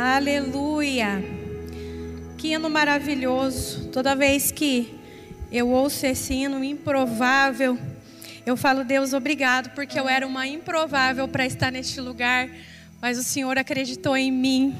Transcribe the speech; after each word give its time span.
Aleluia. 0.00 1.20
Que 2.36 2.52
hino 2.52 2.70
maravilhoso. 2.70 3.88
Toda 3.88 4.14
vez 4.14 4.52
que 4.52 4.96
eu 5.50 5.68
ouço 5.70 6.06
esse 6.06 6.34
hino 6.34 6.62
improvável, 6.62 7.76
eu 8.46 8.56
falo, 8.56 8.84
Deus, 8.84 9.12
obrigado, 9.12 9.74
porque 9.74 9.98
eu 9.98 10.08
era 10.08 10.24
uma 10.24 10.46
improvável 10.46 11.26
para 11.26 11.44
estar 11.44 11.72
neste 11.72 12.00
lugar, 12.00 12.48
mas 13.02 13.18
o 13.18 13.24
Senhor 13.24 13.58
acreditou 13.58 14.16
em 14.16 14.30
mim 14.30 14.72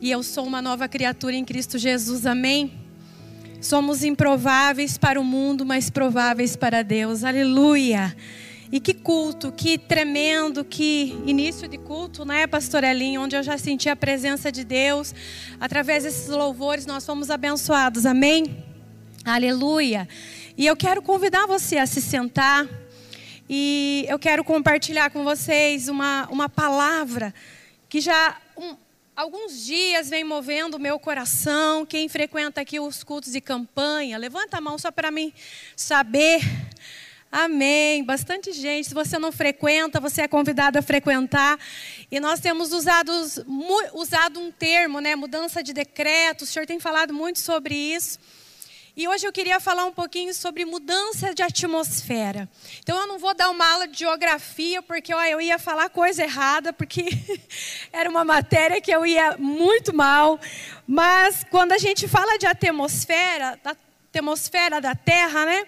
e 0.00 0.10
eu 0.10 0.22
sou 0.22 0.46
uma 0.46 0.62
nova 0.62 0.88
criatura 0.88 1.36
em 1.36 1.44
Cristo 1.44 1.76
Jesus. 1.76 2.24
Amém. 2.24 2.72
Somos 3.60 4.02
improváveis 4.02 4.96
para 4.96 5.20
o 5.20 5.24
mundo, 5.24 5.66
mas 5.66 5.90
prováveis 5.90 6.56
para 6.56 6.82
Deus. 6.82 7.24
Aleluia. 7.24 8.16
E 8.72 8.78
que 8.78 8.94
culto, 8.94 9.50
que 9.50 9.76
tremendo, 9.76 10.64
que 10.64 11.18
início 11.26 11.66
de 11.66 11.76
culto, 11.76 12.24
né, 12.24 12.46
Pastor 12.46 12.84
Elinho, 12.84 13.22
onde 13.22 13.34
eu 13.34 13.42
já 13.42 13.58
senti 13.58 13.88
a 13.88 13.96
presença 13.96 14.52
de 14.52 14.62
Deus. 14.62 15.12
Através 15.58 16.04
desses 16.04 16.28
louvores 16.28 16.86
nós 16.86 17.04
fomos 17.04 17.30
abençoados, 17.30 18.06
amém? 18.06 18.64
Aleluia. 19.24 20.08
E 20.56 20.66
eu 20.66 20.76
quero 20.76 21.02
convidar 21.02 21.46
você 21.46 21.78
a 21.78 21.86
se 21.86 22.00
sentar 22.00 22.68
e 23.48 24.06
eu 24.08 24.20
quero 24.20 24.44
compartilhar 24.44 25.10
com 25.10 25.24
vocês 25.24 25.88
uma, 25.88 26.28
uma 26.30 26.48
palavra 26.48 27.34
que 27.88 28.00
já 28.00 28.36
alguns 29.16 29.66
dias 29.66 30.08
vem 30.08 30.22
movendo 30.22 30.76
o 30.76 30.78
meu 30.78 30.96
coração. 30.98 31.84
Quem 31.84 32.08
frequenta 32.08 32.60
aqui 32.60 32.78
os 32.78 33.02
cultos 33.02 33.32
de 33.32 33.40
campanha, 33.40 34.16
levanta 34.16 34.58
a 34.58 34.60
mão 34.60 34.78
só 34.78 34.92
para 34.92 35.10
mim 35.10 35.32
saber 35.74 36.40
Amém. 37.32 38.02
Bastante 38.02 38.52
gente. 38.52 38.88
Se 38.88 38.94
você 38.94 39.16
não 39.18 39.30
frequenta, 39.30 40.00
você 40.00 40.22
é 40.22 40.28
convidado 40.28 40.78
a 40.78 40.82
frequentar. 40.82 41.58
E 42.10 42.18
nós 42.18 42.40
temos 42.40 42.72
usado, 42.72 43.12
usado 43.94 44.40
um 44.40 44.50
termo, 44.50 44.98
né? 44.98 45.14
Mudança 45.14 45.62
de 45.62 45.72
decreto. 45.72 46.42
O 46.42 46.46
senhor 46.46 46.66
tem 46.66 46.80
falado 46.80 47.14
muito 47.14 47.38
sobre 47.38 47.74
isso. 47.74 48.18
E 48.96 49.06
hoje 49.06 49.24
eu 49.24 49.32
queria 49.32 49.60
falar 49.60 49.84
um 49.84 49.92
pouquinho 49.92 50.34
sobre 50.34 50.64
mudança 50.64 51.32
de 51.32 51.42
atmosfera. 51.42 52.48
Então 52.80 52.98
eu 52.98 53.06
não 53.06 53.18
vou 53.18 53.32
dar 53.32 53.48
uma 53.48 53.66
aula 53.74 53.86
de 53.86 54.00
geografia, 54.00 54.82
porque 54.82 55.14
ó, 55.14 55.22
eu 55.22 55.40
ia 55.40 55.58
falar 55.58 55.88
coisa 55.88 56.24
errada, 56.24 56.72
porque 56.72 57.04
era 57.92 58.10
uma 58.10 58.24
matéria 58.24 58.80
que 58.80 58.90
eu 58.90 59.06
ia 59.06 59.36
muito 59.38 59.94
mal. 59.94 60.40
Mas 60.84 61.46
quando 61.48 61.70
a 61.70 61.78
gente 61.78 62.08
fala 62.08 62.36
de 62.36 62.46
atmosfera, 62.46 63.58
da 63.62 63.76
atmosfera 64.12 64.80
da 64.80 64.96
Terra, 64.96 65.46
né? 65.46 65.66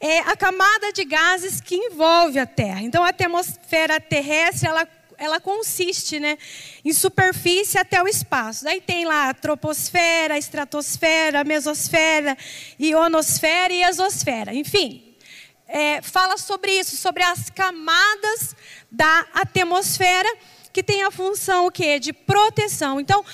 É 0.00 0.20
a 0.20 0.36
camada 0.36 0.92
de 0.92 1.04
gases 1.04 1.60
que 1.60 1.74
envolve 1.74 2.38
a 2.38 2.46
Terra. 2.46 2.82
Então, 2.82 3.02
a 3.02 3.08
atmosfera 3.08 4.00
terrestre, 4.00 4.68
ela, 4.68 4.86
ela 5.16 5.40
consiste 5.40 6.20
né, 6.20 6.38
em 6.84 6.92
superfície 6.92 7.78
até 7.78 8.00
o 8.02 8.06
espaço. 8.06 8.64
Daí 8.64 8.80
tem 8.80 9.04
lá 9.04 9.30
a 9.30 9.34
troposfera, 9.34 10.34
a 10.34 10.38
estratosfera, 10.38 11.40
a 11.40 11.44
mesosfera, 11.44 12.38
ionosfera 12.78 13.72
e 13.72 13.82
exosfera. 13.82 14.54
Enfim, 14.54 15.16
é, 15.66 16.00
fala 16.00 16.36
sobre 16.36 16.78
isso, 16.78 16.96
sobre 16.96 17.24
as 17.24 17.50
camadas 17.50 18.54
da 18.90 19.26
atmosfera 19.34 20.28
que 20.72 20.82
tem 20.82 21.02
a 21.02 21.10
função 21.10 21.66
o 21.66 21.72
quê? 21.72 21.98
de 21.98 22.12
proteção. 22.12 23.00
Então, 23.00 23.24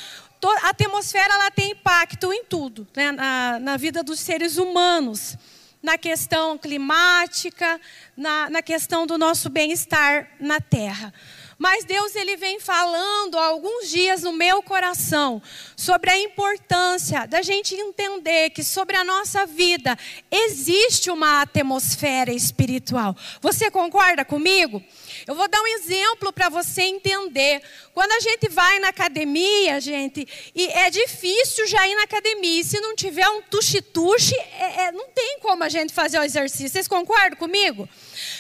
a 0.63 0.71
atmosfera 0.71 1.35
ela 1.35 1.51
tem 1.51 1.73
impacto 1.73 2.33
em 2.33 2.45
tudo, 2.45 2.87
né? 2.97 3.13
na, 3.13 3.59
na 3.59 3.77
vida 3.77 4.03
dos 4.03 4.19
seres 4.21 4.57
humanos 4.57 5.37
na 5.85 5.99
questão 5.99 6.57
climática, 6.57 7.79
na, 8.17 8.49
na 8.49 8.63
questão 8.63 9.07
do 9.07 9.19
nosso 9.19 9.51
bem-estar 9.51 10.31
na 10.41 10.59
terra. 10.59 11.13
Mas 11.59 11.85
Deus 11.85 12.15
ele 12.15 12.37
vem 12.37 12.59
falando 12.59 13.39
há 13.39 13.47
alguns 13.47 13.89
dias 13.89 14.23
no 14.23 14.33
meu 14.33 14.63
coração 14.63 15.41
sobre 15.77 16.11
a 16.11 16.19
importância 16.19 17.27
da 17.27 17.43
gente 17.43 17.75
entender 17.75 18.51
que 18.51 18.65
sobre 18.65 18.97
a 18.97 19.05
nossa 19.05 19.47
vida 19.47 19.97
existe 20.31 21.11
uma 21.11 21.43
atmosfera 21.43 22.33
espiritual. 22.33 23.17
Você 23.41 23.71
concorda 23.71 24.25
comigo? 24.25 24.83
Eu 25.27 25.35
vou 25.35 25.49
dar 25.49 25.61
um 25.61 25.67
exemplo 25.67 26.33
para 26.33 26.49
você 26.49 26.83
entender. 26.83 27.63
Quando 27.93 28.13
a 28.13 28.21
gente 28.21 28.49
vai 28.49 28.79
na 28.81 28.89
academia, 28.89 29.81
gente, 29.81 30.27
e 30.55 30.67
é 30.67 30.91
difícil 30.91 31.67
já 31.67 31.87
ir 31.87 31.95
na 31.95 32.03
academia. 32.03 32.61
E 32.61 32.65
se 32.65 32.81
não 32.81 32.95
tiver 32.97 33.29
um 33.29 33.43
tuxe-tuxe, 33.43 34.35
é, 34.35 34.87
é, 34.87 34.93
não 34.93 35.09
tem 35.09 35.39
como 35.41 35.63
a 35.63 35.69
gente 35.69 35.93
fazer 35.93 36.19
o 36.19 36.23
exercício. 36.23 36.71
Vocês 36.71 36.89
concordam 36.89 37.39
comigo? 37.39 37.89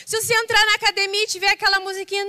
Se 0.06 0.20
você 0.20 0.34
entrar 0.34 0.64
na 0.66 0.74
academia 0.74 1.22
e 1.24 1.26
tiver 1.26 1.50
aquela 1.50 1.80
musiquinha, 1.80 2.24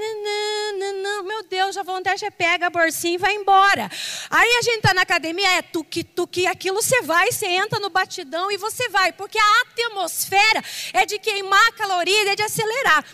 meu 1.24 1.44
Deus, 1.44 1.78
a 1.78 1.84
vontade 1.84 2.26
é 2.26 2.32
pega 2.32 2.68
a 2.68 2.70
bolsinha 2.70 3.16
e 3.16 3.18
vai 3.18 3.34
embora. 3.36 3.90
Aí 4.30 4.58
a 4.58 4.62
gente 4.62 4.78
está 4.78 4.94
na 4.94 5.02
academia, 5.02 5.50
é 5.58 5.62
tuque, 5.62 6.04
tuque, 6.04 6.48
aquilo 6.48 6.82
você 6.82 7.02
vai, 7.02 7.32
você 7.32 7.48
entra 7.48 7.80
no 7.80 7.90
batidão 7.90 8.52
e 8.52 8.58
você 8.58 8.90
vai, 8.90 9.12
porque 9.12 9.38
a 9.38 9.62
atmosfera 9.62 10.64
é 10.94 11.06
de 11.06 11.20
queimar 11.20 11.72
caloria, 11.74 12.32
é 12.32 12.36
de 12.36 12.44
acelerar. 12.44 13.06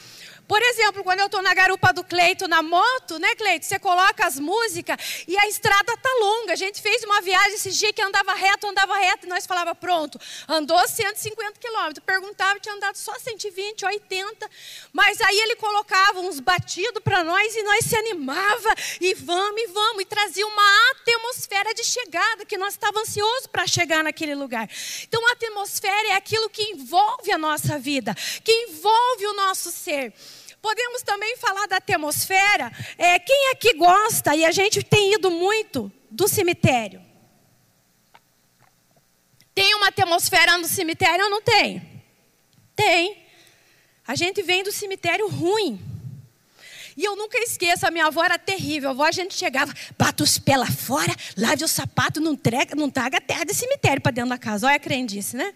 Por 0.52 0.62
exemplo, 0.62 1.02
quando 1.02 1.22
eu 1.22 1.28
estou 1.28 1.42
na 1.42 1.54
garupa 1.54 1.94
do 1.94 2.04
Cleito 2.04 2.46
na 2.46 2.62
moto, 2.62 3.18
né, 3.20 3.34
Cleito? 3.36 3.66
Você 3.66 3.80
coloca 3.80 4.28
as 4.28 4.38
músicas 4.38 5.24
e 5.26 5.38
a 5.38 5.48
estrada 5.48 5.96
tá 5.96 6.10
longa. 6.20 6.52
A 6.52 6.58
gente 6.58 6.82
fez 6.82 7.06
uma 7.06 7.22
viagem 7.22 7.54
esse 7.54 7.72
dia 7.72 7.94
que 7.94 8.02
andava 8.02 8.34
reto, 8.34 8.68
andava 8.68 8.98
reto, 8.98 9.26
e 9.26 9.30
nós 9.30 9.46
falava, 9.46 9.74
pronto, 9.74 10.20
andou 10.50 10.86
150 10.86 11.58
quilômetros. 11.58 12.04
Perguntava, 12.06 12.60
tinha 12.60 12.76
andado 12.76 12.98
só 12.98 13.18
120, 13.18 13.86
80. 13.86 14.52
Mas 14.92 15.22
aí 15.22 15.40
ele 15.40 15.56
colocava 15.56 16.20
uns 16.20 16.42
batidos 16.42 17.02
para 17.02 17.24
nós 17.24 17.56
e 17.56 17.64
nós 17.64 17.86
se 17.86 17.96
animava 17.96 18.76
e 19.00 19.14
vamos, 19.14 19.62
e 19.62 19.68
vamos. 19.68 20.02
E 20.02 20.06
trazia 20.06 20.46
uma 20.46 20.92
atmosfera 20.92 21.74
de 21.74 21.86
chegada, 21.86 22.46
que 22.46 22.58
nós 22.58 22.74
estávamos 22.74 23.08
ansiosos 23.08 23.48
para 23.48 23.66
chegar 23.66 24.04
naquele 24.04 24.36
lugar. 24.36 24.70
Então 25.08 25.26
a 25.30 25.32
atmosfera 25.32 26.10
é 26.10 26.16
aquilo 26.16 26.50
que 26.50 26.74
envolve 26.74 27.32
a 27.32 27.38
nossa 27.38 27.80
vida, 27.80 28.14
que 28.44 28.52
envolve 28.52 29.28
o 29.28 29.34
nosso 29.34 29.72
ser. 29.72 30.14
Podemos 30.62 31.02
também 31.02 31.36
falar 31.38 31.68
da 31.68 31.78
atmosfera. 31.78 32.72
É, 32.98 33.18
quem 33.18 33.52
aqui 33.52 33.74
gosta, 33.74 34.36
e 34.36 34.46
a 34.46 34.52
gente 34.52 34.84
tem 34.84 35.16
ido 35.16 35.32
muito, 35.32 35.92
do 36.10 36.28
cemitério? 36.28 37.02
Tem 39.56 39.74
uma 39.76 39.88
atmosfera 39.88 40.58
no 40.58 40.68
cemitério 40.68 41.26
ou 41.26 41.32
não 41.32 41.42
tem? 41.42 42.04
Tem. 42.76 43.26
A 44.08 44.16
gente 44.16 44.42
vem 44.42 44.64
do 44.64 44.72
cemitério 44.72 45.28
ruim. 45.28 45.80
E 46.96 47.04
eu 47.04 47.16
nunca 47.16 47.38
esqueço, 47.40 47.88
a 47.88 47.92
minha 47.92 48.06
avó 48.06 48.24
era 48.24 48.38
terrível. 48.38 48.90
A 48.90 48.92
avó 48.92 49.06
a 49.06 49.12
gente 49.12 49.34
chegava, 49.34 49.74
bata 49.98 50.24
os 50.24 50.38
pés 50.38 50.60
lá 50.60 50.68
fora, 50.68 51.14
lave 51.38 51.64
o 51.64 51.68
sapato, 51.68 52.20
não, 52.20 52.36
traga, 52.36 52.76
não 52.76 52.90
traga 52.90 53.20
terra 53.20 53.44
de 53.44 53.54
cemitério 53.54 54.02
para 54.02 54.12
dentro 54.12 54.30
da 54.30 54.38
casa. 54.38 54.68
Olha 54.68 54.76
a 54.76 54.80
crendice, 54.80 55.36
né? 55.36 55.54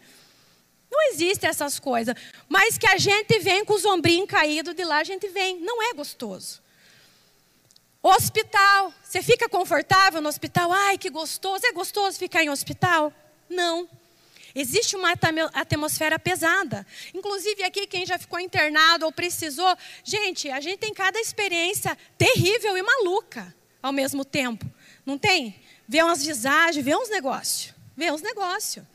Não 0.96 1.12
existem 1.12 1.50
essas 1.50 1.78
coisas. 1.78 2.16
Mas 2.48 2.78
que 2.78 2.88
a 2.88 2.98
gente 2.98 3.38
vem 3.40 3.66
com 3.66 3.74
os 3.74 3.84
ombrinhos 3.84 4.30
caídos, 4.30 4.74
de 4.74 4.84
lá 4.86 5.00
a 5.00 5.04
gente 5.04 5.28
vem. 5.28 5.60
Não 5.60 5.84
é 5.84 5.94
gostoso. 5.94 6.62
Hospital. 8.02 8.94
Você 9.04 9.22
fica 9.22 9.50
confortável 9.50 10.22
no 10.22 10.30
hospital? 10.30 10.72
Ai, 10.72 10.98
que 10.98 11.10
gostoso. 11.10 11.66
É 11.66 11.74
gostoso 11.74 12.18
ficar 12.18 12.46
em 12.46 12.50
hospital? 12.50 13.12
Não. 13.50 13.90
Existe 14.56 14.96
uma 14.96 15.14
atmosfera 15.54 16.18
pesada. 16.18 16.88
Inclusive 17.14 17.62
aqui, 17.64 17.86
quem 17.86 18.06
já 18.06 18.18
ficou 18.18 18.40
internado 18.40 19.06
ou 19.06 19.12
precisou. 19.12 19.76
Gente, 20.02 20.50
a 20.50 20.62
gente 20.62 20.80
tem 20.80 20.94
cada 20.94 21.20
experiência 21.20 21.98
terrível 22.18 22.78
e 22.78 22.82
maluca 22.82 23.54
ao 23.84 23.92
mesmo 23.92 24.24
tempo. 24.24 24.66
Não 25.06 25.18
tem? 25.18 25.62
Vê 25.86 26.02
umas 26.02 26.24
visagens, 26.24 26.86
vê 26.86 26.96
uns 26.96 27.10
negócios. 27.10 27.74
Vê 27.98 28.10
uns 28.14 28.22
negócios. 28.22 28.86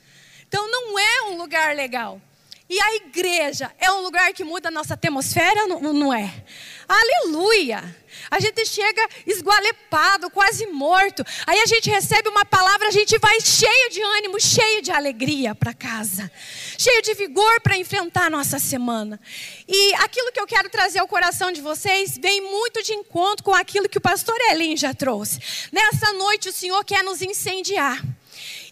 Então 0.51 0.69
não 0.69 0.99
é 0.99 1.23
um 1.31 1.37
lugar 1.37 1.77
legal. 1.77 2.21
E 2.69 2.81
a 2.81 2.97
igreja 2.97 3.71
é 3.79 3.91
um 3.93 4.01
lugar 4.01 4.33
que 4.33 4.43
muda 4.43 4.67
a 4.67 4.71
nossa 4.71 4.95
atmosfera? 4.95 5.69
Não, 5.69 6.13
é? 6.13 6.45
Aleluia! 6.89 7.97
A 8.29 8.41
gente 8.41 8.67
chega 8.67 9.09
esgualepado, 9.25 10.29
quase 10.29 10.67
morto. 10.67 11.25
Aí 11.47 11.61
a 11.61 11.67
gente 11.67 11.89
recebe 11.89 12.29
uma 12.29 12.45
palavra, 12.45 12.89
a 12.89 12.91
gente 12.91 13.17
vai 13.19 13.41
cheio 13.41 13.91
de 13.91 14.03
ânimo, 14.03 14.41
cheio 14.41 14.83
de 14.83 14.91
alegria 14.91 15.55
para 15.55 15.73
casa, 15.73 16.29
cheio 16.77 17.01
de 17.01 17.15
vigor 17.15 17.61
para 17.61 17.77
enfrentar 17.77 18.27
a 18.27 18.31
nossa 18.31 18.59
semana. 18.59 19.21
E 19.69 19.95
aquilo 19.95 20.33
que 20.33 20.41
eu 20.41 20.49
quero 20.49 20.69
trazer 20.69 20.99
ao 20.99 21.07
coração 21.07 21.53
de 21.53 21.61
vocês 21.61 22.19
vem 22.21 22.41
muito 22.41 22.83
de 22.83 22.93
encontro 22.93 23.45
com 23.45 23.55
aquilo 23.55 23.89
que 23.89 23.99
o 23.99 24.01
pastor 24.01 24.37
Elin 24.51 24.77
já 24.77 24.93
trouxe. 24.93 25.41
Nessa 25.71 26.13
noite 26.13 26.49
o 26.49 26.53
Senhor 26.53 26.85
quer 26.85 27.05
nos 27.05 27.23
incendiar. 27.23 28.03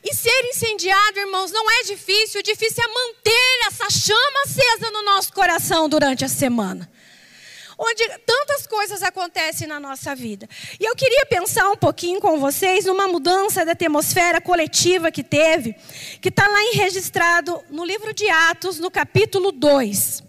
E 0.02 0.14
ser 0.14 0.44
incendiado, 0.46 1.18
irmãos, 1.18 1.50
não 1.50 1.68
é 1.70 1.82
difícil. 1.84 2.40
O 2.40 2.42
difícil 2.42 2.82
é 2.82 2.88
manter 2.88 3.66
essa 3.66 3.90
chama 3.90 4.42
acesa 4.44 4.90
no 4.90 5.02
nosso 5.02 5.32
coração 5.32 5.88
durante 5.88 6.24
a 6.24 6.28
semana. 6.28 6.90
Onde 7.76 8.08
tantas 8.26 8.66
coisas 8.66 9.02
acontecem 9.02 9.68
na 9.68 9.78
nossa 9.78 10.14
vida. 10.14 10.48
E 10.80 10.84
eu 10.84 10.96
queria 10.96 11.24
pensar 11.26 11.70
um 11.70 11.76
pouquinho 11.76 12.20
com 12.20 12.40
vocês 12.40 12.86
numa 12.86 13.06
mudança 13.06 13.64
da 13.64 13.72
atmosfera 13.72 14.40
coletiva 14.40 15.12
que 15.12 15.22
teve, 15.22 15.76
que 16.20 16.28
está 16.28 16.48
lá 16.48 16.58
registrado 16.74 17.62
no 17.70 17.84
livro 17.84 18.12
de 18.12 18.28
Atos, 18.28 18.80
no 18.80 18.90
capítulo 18.90 19.52
2. 19.52 20.27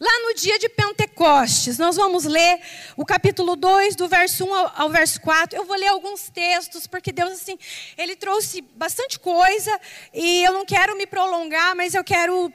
Lá 0.00 0.12
no 0.20 0.34
dia 0.34 0.56
de 0.60 0.68
Pentecostes, 0.68 1.76
nós 1.76 1.96
vamos 1.96 2.24
ler 2.24 2.60
o 2.96 3.04
capítulo 3.04 3.56
2, 3.56 3.96
do 3.96 4.06
verso 4.06 4.44
1 4.44 4.54
ao, 4.76 4.88
verso 4.88 5.20
4. 5.20 5.58
Eu 5.58 5.64
vou 5.64 5.76
ler 5.76 5.88
alguns 5.88 6.30
textos, 6.30 6.86
porque 6.86 7.10
Deus, 7.10 7.32
assim, 7.32 7.58
Ele 7.96 8.14
trouxe 8.14 8.60
bastante 8.60 9.18
coisa, 9.18 9.76
e 10.14 10.44
eu 10.44 10.52
não 10.52 10.64
quero 10.64 10.96
me 10.96 11.04
prolongar, 11.04 11.74
mas 11.74 11.94
eu 11.94 12.04
quero 12.04 12.52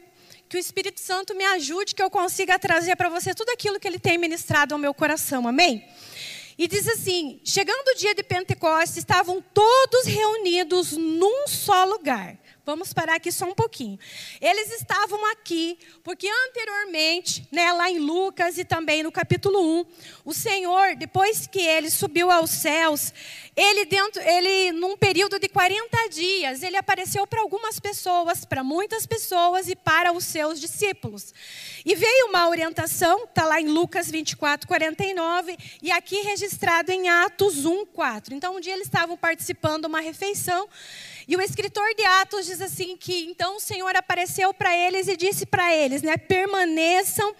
que 0.47 0.55
o 0.55 0.59
Espírito 0.59 1.01
Santo 1.01 1.35
me 1.35 1.43
ajude, 1.43 1.93
que 1.93 2.01
eu 2.01 2.09
consiga 2.09 2.57
trazer 2.57 2.95
para 2.95 3.09
você 3.09 3.33
tudo 3.33 3.49
aquilo 3.49 3.77
que 3.77 3.89
Ele 3.89 3.99
tem 3.99 4.17
ministrado 4.17 4.73
ao 4.73 4.79
meu 4.79 4.93
coração, 4.93 5.45
amém? 5.45 5.85
E 6.57 6.65
diz 6.65 6.87
assim: 6.87 7.41
chegando 7.43 7.89
o 7.89 7.95
dia 7.95 8.15
de 8.15 8.23
Pentecostes, 8.23 8.95
estavam 8.95 9.43
todos 9.53 10.05
reunidos 10.05 10.93
num 10.93 11.45
só 11.47 11.83
lugar. 11.83 12.37
Vamos 12.65 12.93
parar 12.93 13.15
aqui 13.15 13.29
só 13.29 13.45
um 13.45 13.53
pouquinho. 13.53 13.99
Eles 14.39 14.71
estavam 14.71 15.29
aqui 15.31 15.77
porque 16.01 16.29
anteriormente, 16.47 17.45
né, 17.51 17.73
lá 17.73 17.91
em 17.91 17.99
Lucas 17.99 18.57
e 18.57 18.63
também 18.63 19.03
no 19.03 19.11
capítulo 19.11 19.81
1, 19.81 19.85
o 20.23 20.33
Senhor, 20.33 20.95
depois 20.95 21.45
que 21.45 21.59
ele 21.59 21.89
subiu 21.89 22.31
aos 22.31 22.51
céus, 22.51 23.13
ele 23.53 23.83
dentro, 23.83 24.21
ele 24.21 24.71
num 24.71 24.95
período 24.95 25.37
de 25.37 25.49
40 25.49 26.07
dias, 26.09 26.63
ele 26.63 26.77
apareceu 26.77 27.27
para 27.27 27.41
algumas 27.41 27.81
pessoas, 27.81 28.45
para 28.45 28.63
muitas 28.63 29.05
pessoas 29.05 29.67
e 29.67 29.75
para 29.75 30.13
os 30.13 30.23
seus 30.23 30.57
discípulos. 30.57 31.33
E 31.85 31.95
veio 31.95 32.27
uma 32.27 32.47
orientação, 32.47 33.25
está 33.25 33.45
lá 33.45 33.59
em 33.59 33.67
Lucas 33.67 34.09
24, 34.09 34.65
49, 34.65 35.57
e 35.81 35.91
aqui 35.91 36.21
registrado 36.21 36.93
em 36.93 37.09
Atos 37.09 37.65
1, 37.65 37.85
4. 37.87 38.33
Então, 38.33 38.55
um 38.55 38.59
dia 38.61 38.73
eles 38.73 38.87
estavam 38.87 39.17
participando 39.17 39.81
de 39.81 39.87
uma 39.87 39.99
refeição, 39.99 40.69
e 41.27 41.35
o 41.35 41.41
escritor 41.41 41.93
de 41.95 42.03
Atos 42.03 42.45
diz 42.45 42.61
assim 42.61 42.97
que 42.97 43.25
então 43.25 43.57
o 43.57 43.59
Senhor 43.59 43.95
apareceu 43.95 44.53
para 44.53 44.75
eles 44.75 45.07
e 45.07 45.15
disse 45.15 45.45
para 45.45 45.75
eles, 45.75 46.01
né, 46.01 46.17
permaneçam 46.17 47.35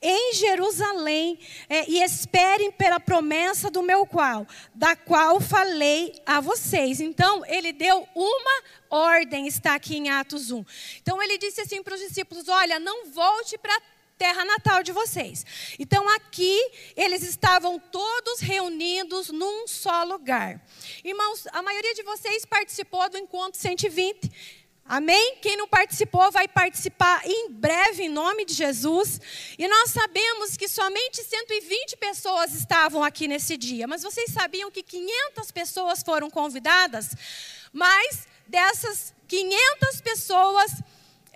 em 0.00 0.34
Jerusalém 0.34 1.38
é, 1.68 1.90
e 1.90 2.02
esperem 2.02 2.70
pela 2.70 3.00
promessa 3.00 3.70
do 3.70 3.82
meu 3.82 4.06
qual, 4.06 4.46
da 4.74 4.94
qual 4.94 5.40
falei 5.40 6.14
a 6.24 6.40
vocês. 6.40 7.00
Então 7.00 7.44
ele 7.46 7.72
deu 7.72 8.08
uma 8.14 8.62
ordem, 8.90 9.46
está 9.46 9.74
aqui 9.74 9.96
em 9.96 10.10
Atos 10.10 10.50
1. 10.50 10.64
Então 11.02 11.22
ele 11.22 11.36
disse 11.38 11.60
assim 11.60 11.82
para 11.82 11.94
os 11.94 12.00
discípulos: 12.00 12.48
olha, 12.48 12.78
não 12.78 13.10
volte 13.10 13.58
para 13.58 13.76
terra 14.18 14.44
natal 14.44 14.82
de 14.82 14.92
vocês. 14.92 15.46
Então 15.78 16.08
aqui 16.16 16.58
eles 16.96 17.22
estavam 17.22 17.78
todos 17.78 18.40
reunidos 18.40 19.30
num 19.30 19.66
só 19.68 20.02
lugar. 20.02 20.60
Irmãos, 21.04 21.46
a 21.52 21.62
maioria 21.62 21.94
de 21.94 22.02
vocês 22.02 22.44
participou 22.44 23.08
do 23.08 23.16
encontro 23.16 23.58
120. 23.58 24.30
Amém? 24.84 25.36
Quem 25.42 25.54
não 25.54 25.68
participou 25.68 26.32
vai 26.32 26.48
participar 26.48 27.20
em 27.26 27.50
breve, 27.50 28.04
em 28.04 28.08
nome 28.08 28.46
de 28.46 28.54
Jesus. 28.54 29.20
E 29.58 29.68
nós 29.68 29.90
sabemos 29.90 30.56
que 30.56 30.66
somente 30.66 31.22
120 31.22 31.98
pessoas 31.98 32.54
estavam 32.54 33.04
aqui 33.04 33.28
nesse 33.28 33.58
dia. 33.58 33.86
Mas 33.86 34.02
vocês 34.02 34.32
sabiam 34.32 34.70
que 34.70 34.82
500 34.82 35.50
pessoas 35.50 36.02
foram 36.02 36.30
convidadas? 36.30 37.10
Mas 37.70 38.26
dessas 38.46 39.14
500 39.28 40.00
pessoas, 40.00 40.72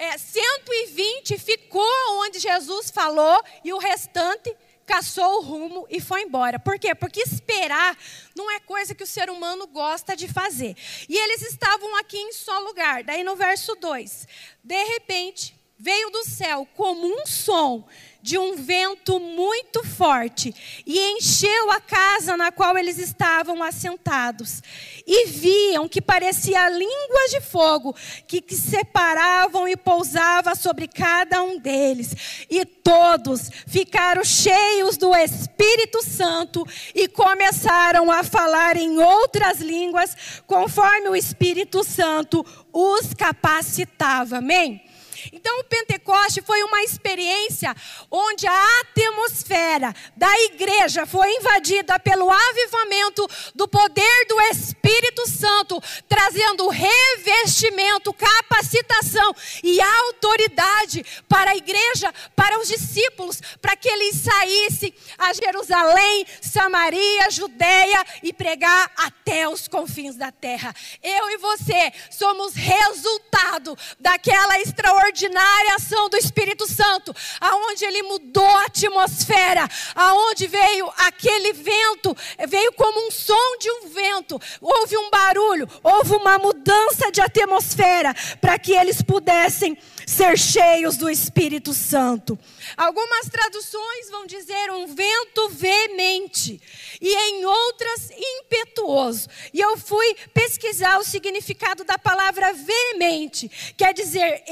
é, 0.02 0.18
120 0.18 1.38
ficou 1.38 1.86
onde 2.24 2.40
Jesus 2.40 2.90
falou 2.90 3.40
e 3.62 3.72
o 3.72 3.78
restante 3.78 4.52
caçou 4.84 5.38
o 5.38 5.42
rumo 5.42 5.86
e 5.88 6.00
foi 6.00 6.22
embora. 6.22 6.58
Por 6.58 6.76
quê? 6.76 6.92
Porque 6.92 7.20
esperar 7.20 7.96
não 8.34 8.50
é 8.50 8.58
coisa 8.58 8.96
que 8.96 9.04
o 9.04 9.06
ser 9.06 9.30
humano 9.30 9.64
gosta 9.68 10.16
de 10.16 10.26
fazer. 10.26 10.76
E 11.08 11.16
eles 11.16 11.42
estavam 11.42 11.96
aqui 11.98 12.18
em 12.18 12.32
só 12.32 12.58
lugar. 12.58 13.04
Daí 13.04 13.22
no 13.22 13.36
verso 13.36 13.76
2, 13.76 14.26
de 14.64 14.84
repente, 14.86 15.54
veio 15.78 16.10
do 16.10 16.24
céu 16.24 16.66
como 16.74 17.06
um 17.06 17.24
som 17.24 17.88
de 18.22 18.38
um 18.38 18.54
vento 18.54 19.18
muito 19.18 19.84
forte 19.84 20.54
e 20.86 20.98
encheu 21.12 21.72
a 21.72 21.80
casa 21.80 22.36
na 22.36 22.52
qual 22.52 22.78
eles 22.78 22.96
estavam 22.98 23.62
assentados. 23.62 24.62
E 25.04 25.26
viam 25.26 25.88
que 25.88 26.00
parecia 26.00 26.68
línguas 26.68 27.30
de 27.30 27.40
fogo 27.40 27.94
que, 28.28 28.40
que 28.40 28.54
separavam 28.54 29.66
e 29.66 29.76
pousava 29.76 30.54
sobre 30.54 30.86
cada 30.86 31.42
um 31.42 31.58
deles. 31.58 32.46
E 32.48 32.64
todos 32.64 33.50
ficaram 33.66 34.22
cheios 34.22 34.96
do 34.96 35.14
Espírito 35.16 36.02
Santo 36.04 36.64
e 36.94 37.08
começaram 37.08 38.10
a 38.12 38.22
falar 38.22 38.76
em 38.76 38.98
outras 38.98 39.58
línguas, 39.58 40.16
conforme 40.46 41.08
o 41.08 41.16
Espírito 41.16 41.82
Santo 41.82 42.46
os 42.72 43.12
capacitava. 43.14 44.38
Amém? 44.38 44.91
Então, 45.30 45.60
o 45.60 45.64
Pentecoste 45.64 46.42
foi 46.42 46.62
uma 46.62 46.82
experiência 46.82 47.74
onde 48.10 48.46
a 48.46 48.80
atmosfera 48.80 49.94
da 50.16 50.32
igreja 50.42 51.06
foi 51.06 51.30
invadida 51.36 51.98
pelo 52.00 52.30
avivamento 52.30 53.28
do 53.54 53.68
poder 53.68 54.26
do 54.26 54.40
Espírito 54.42 55.28
Santo, 55.28 55.80
trazendo 56.08 56.68
revestimento, 56.68 58.12
capacitação 58.12 59.34
e 59.62 59.80
autoridade 59.80 61.04
para 61.28 61.52
a 61.52 61.56
igreja, 61.56 62.12
para 62.34 62.58
os 62.58 62.68
discípulos, 62.68 63.40
para 63.60 63.76
que 63.76 63.88
eles 63.88 64.16
saíssem 64.16 64.92
a 65.18 65.32
Jerusalém, 65.32 66.26
Samaria, 66.40 67.30
Judeia 67.30 68.04
e 68.22 68.32
pregar 68.32 68.90
até 68.96 69.48
os 69.48 69.68
confins 69.68 70.16
da 70.16 70.32
terra. 70.32 70.74
Eu 71.02 71.30
e 71.30 71.36
você 71.36 71.92
somos 72.10 72.54
resultado 72.54 73.76
daquela 74.00 74.58
extraordinária 74.60 75.11
extraordinária 75.12 75.74
ação 75.76 76.08
do 76.08 76.16
Espírito 76.16 76.66
Santo, 76.66 77.14
aonde 77.40 77.84
ele 77.84 78.02
mudou 78.02 78.44
a 78.44 78.64
atmosfera, 78.64 79.68
aonde 79.94 80.46
veio 80.46 80.90
aquele 80.96 81.52
vento, 81.52 82.16
veio 82.48 82.72
como 82.72 83.06
um 83.06 83.10
som 83.10 83.58
de 83.58 83.70
um 83.70 83.88
vento, 83.88 84.40
houve 84.60 84.96
um 84.96 85.10
barulho, 85.10 85.68
houve 85.82 86.14
uma 86.14 86.38
mudança 86.38 87.12
de 87.12 87.20
atmosfera 87.20 88.14
para 88.40 88.58
que 88.58 88.72
eles 88.72 89.02
pudessem 89.02 89.76
ser 90.06 90.38
cheios 90.38 90.96
do 90.96 91.08
Espírito 91.08 91.72
Santo. 91.74 92.38
Algumas 92.76 93.28
traduções 93.28 94.10
vão 94.10 94.26
dizer 94.26 94.70
um 94.70 94.86
vento 94.86 95.48
veemente 95.50 96.60
e 97.00 97.14
em 97.14 97.44
outras 97.44 98.10
impetuoso. 98.10 99.28
E 99.52 99.60
eu 99.60 99.76
fui 99.76 100.14
pesquisar 100.32 100.98
o 100.98 101.04
significado 101.04 101.84
da 101.84 101.98
palavra 101.98 102.52
veemente, 102.52 103.50
quer 103.76 103.92
dizer 103.92 104.42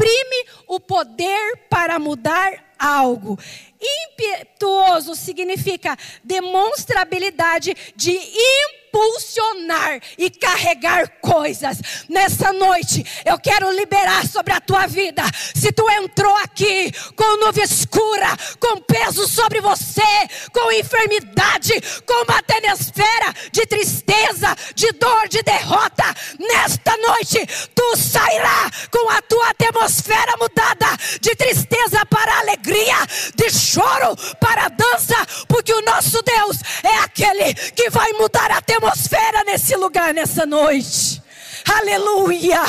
exprime 0.00 0.46
o 0.66 0.80
poder 0.80 1.56
para 1.68 1.98
mudar 1.98 2.72
algo. 2.78 3.38
Impetuoso 3.80 5.14
significa 5.14 5.96
demonstra 6.24 7.02
habilidade 7.02 7.74
de 7.94 8.12
impulsionar 8.90 10.00
e 10.18 10.28
carregar 10.30 11.08
coisas. 11.20 11.80
Nessa 12.08 12.52
noite, 12.52 13.04
eu 13.24 13.38
quero 13.38 13.70
liberar 13.72 14.26
sobre 14.26 14.52
a 14.52 14.60
tua 14.60 14.86
vida. 14.86 15.22
Se 15.54 15.72
tu 15.72 15.88
entrou 15.90 16.34
aqui 16.36 16.92
com 17.14 17.36
nuvem 17.36 17.64
escura, 17.64 18.36
com 18.58 18.80
peso 18.80 19.26
sobre 19.28 19.60
você, 19.60 20.02
com 20.52 20.72
enfermidade, 20.72 21.72
com 22.04 22.24
uma 22.24 22.38
atmosfera 22.38 23.32
de 23.52 23.64
tristeza, 23.66 24.56
de 24.74 24.92
dor, 24.92 25.28
de 25.28 25.42
derrota, 25.42 26.04
nesta 26.38 26.96
noite 26.96 27.46
tu 27.74 27.96
sairá 27.96 28.70
com 28.90 29.10
a 29.10 29.22
tua 29.22 29.50
atmosfera 29.50 30.36
mudada 30.38 30.86
de 31.20 31.34
tristeza 31.36 32.04
para 32.06 32.40
alegria, 32.40 32.96
de 33.36 33.50
choro 33.50 34.16
para 34.40 34.68
dança, 34.68 35.16
porque 35.48 35.72
o 35.72 35.82
nosso 35.82 36.22
Deus 36.22 36.58
é 36.82 36.98
aquele 36.98 37.54
que 37.54 37.88
vai 37.90 38.12
mudar 38.14 38.50
a 38.50 38.58
atmosfera 38.58 38.79
nesse 39.44 39.76
lugar 39.76 40.14
nessa 40.14 40.46
noite. 40.46 41.22
Aleluia! 41.68 42.62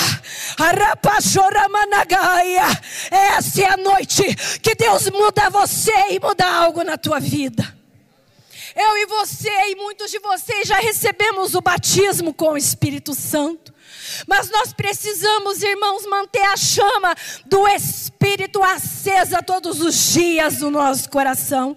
Essa 3.09 3.61
é 3.61 3.71
a 3.71 3.77
noite 3.77 4.35
que 4.61 4.75
Deus 4.75 5.09
muda 5.09 5.49
você 5.49 5.93
e 6.09 6.19
muda 6.19 6.45
algo 6.45 6.83
na 6.83 6.97
tua 6.97 7.19
vida. 7.19 7.63
Eu 8.75 8.97
e 8.97 9.05
você 9.05 9.49
e 9.69 9.75
muitos 9.75 10.11
de 10.11 10.19
vocês 10.19 10.67
já 10.67 10.77
recebemos 10.77 11.55
o 11.55 11.61
batismo 11.61 12.33
com 12.33 12.51
o 12.51 12.57
Espírito 12.57 13.13
Santo. 13.13 13.73
Mas 14.27 14.49
nós 14.49 14.73
precisamos, 14.73 15.61
irmãos, 15.61 16.05
manter 16.05 16.43
a 16.43 16.57
chama 16.57 17.15
do 17.45 17.67
Espírito 17.67 18.63
acesa 18.63 19.41
todos 19.41 19.81
os 19.81 20.13
dias 20.13 20.59
no 20.59 20.71
nosso 20.71 21.09
coração. 21.09 21.75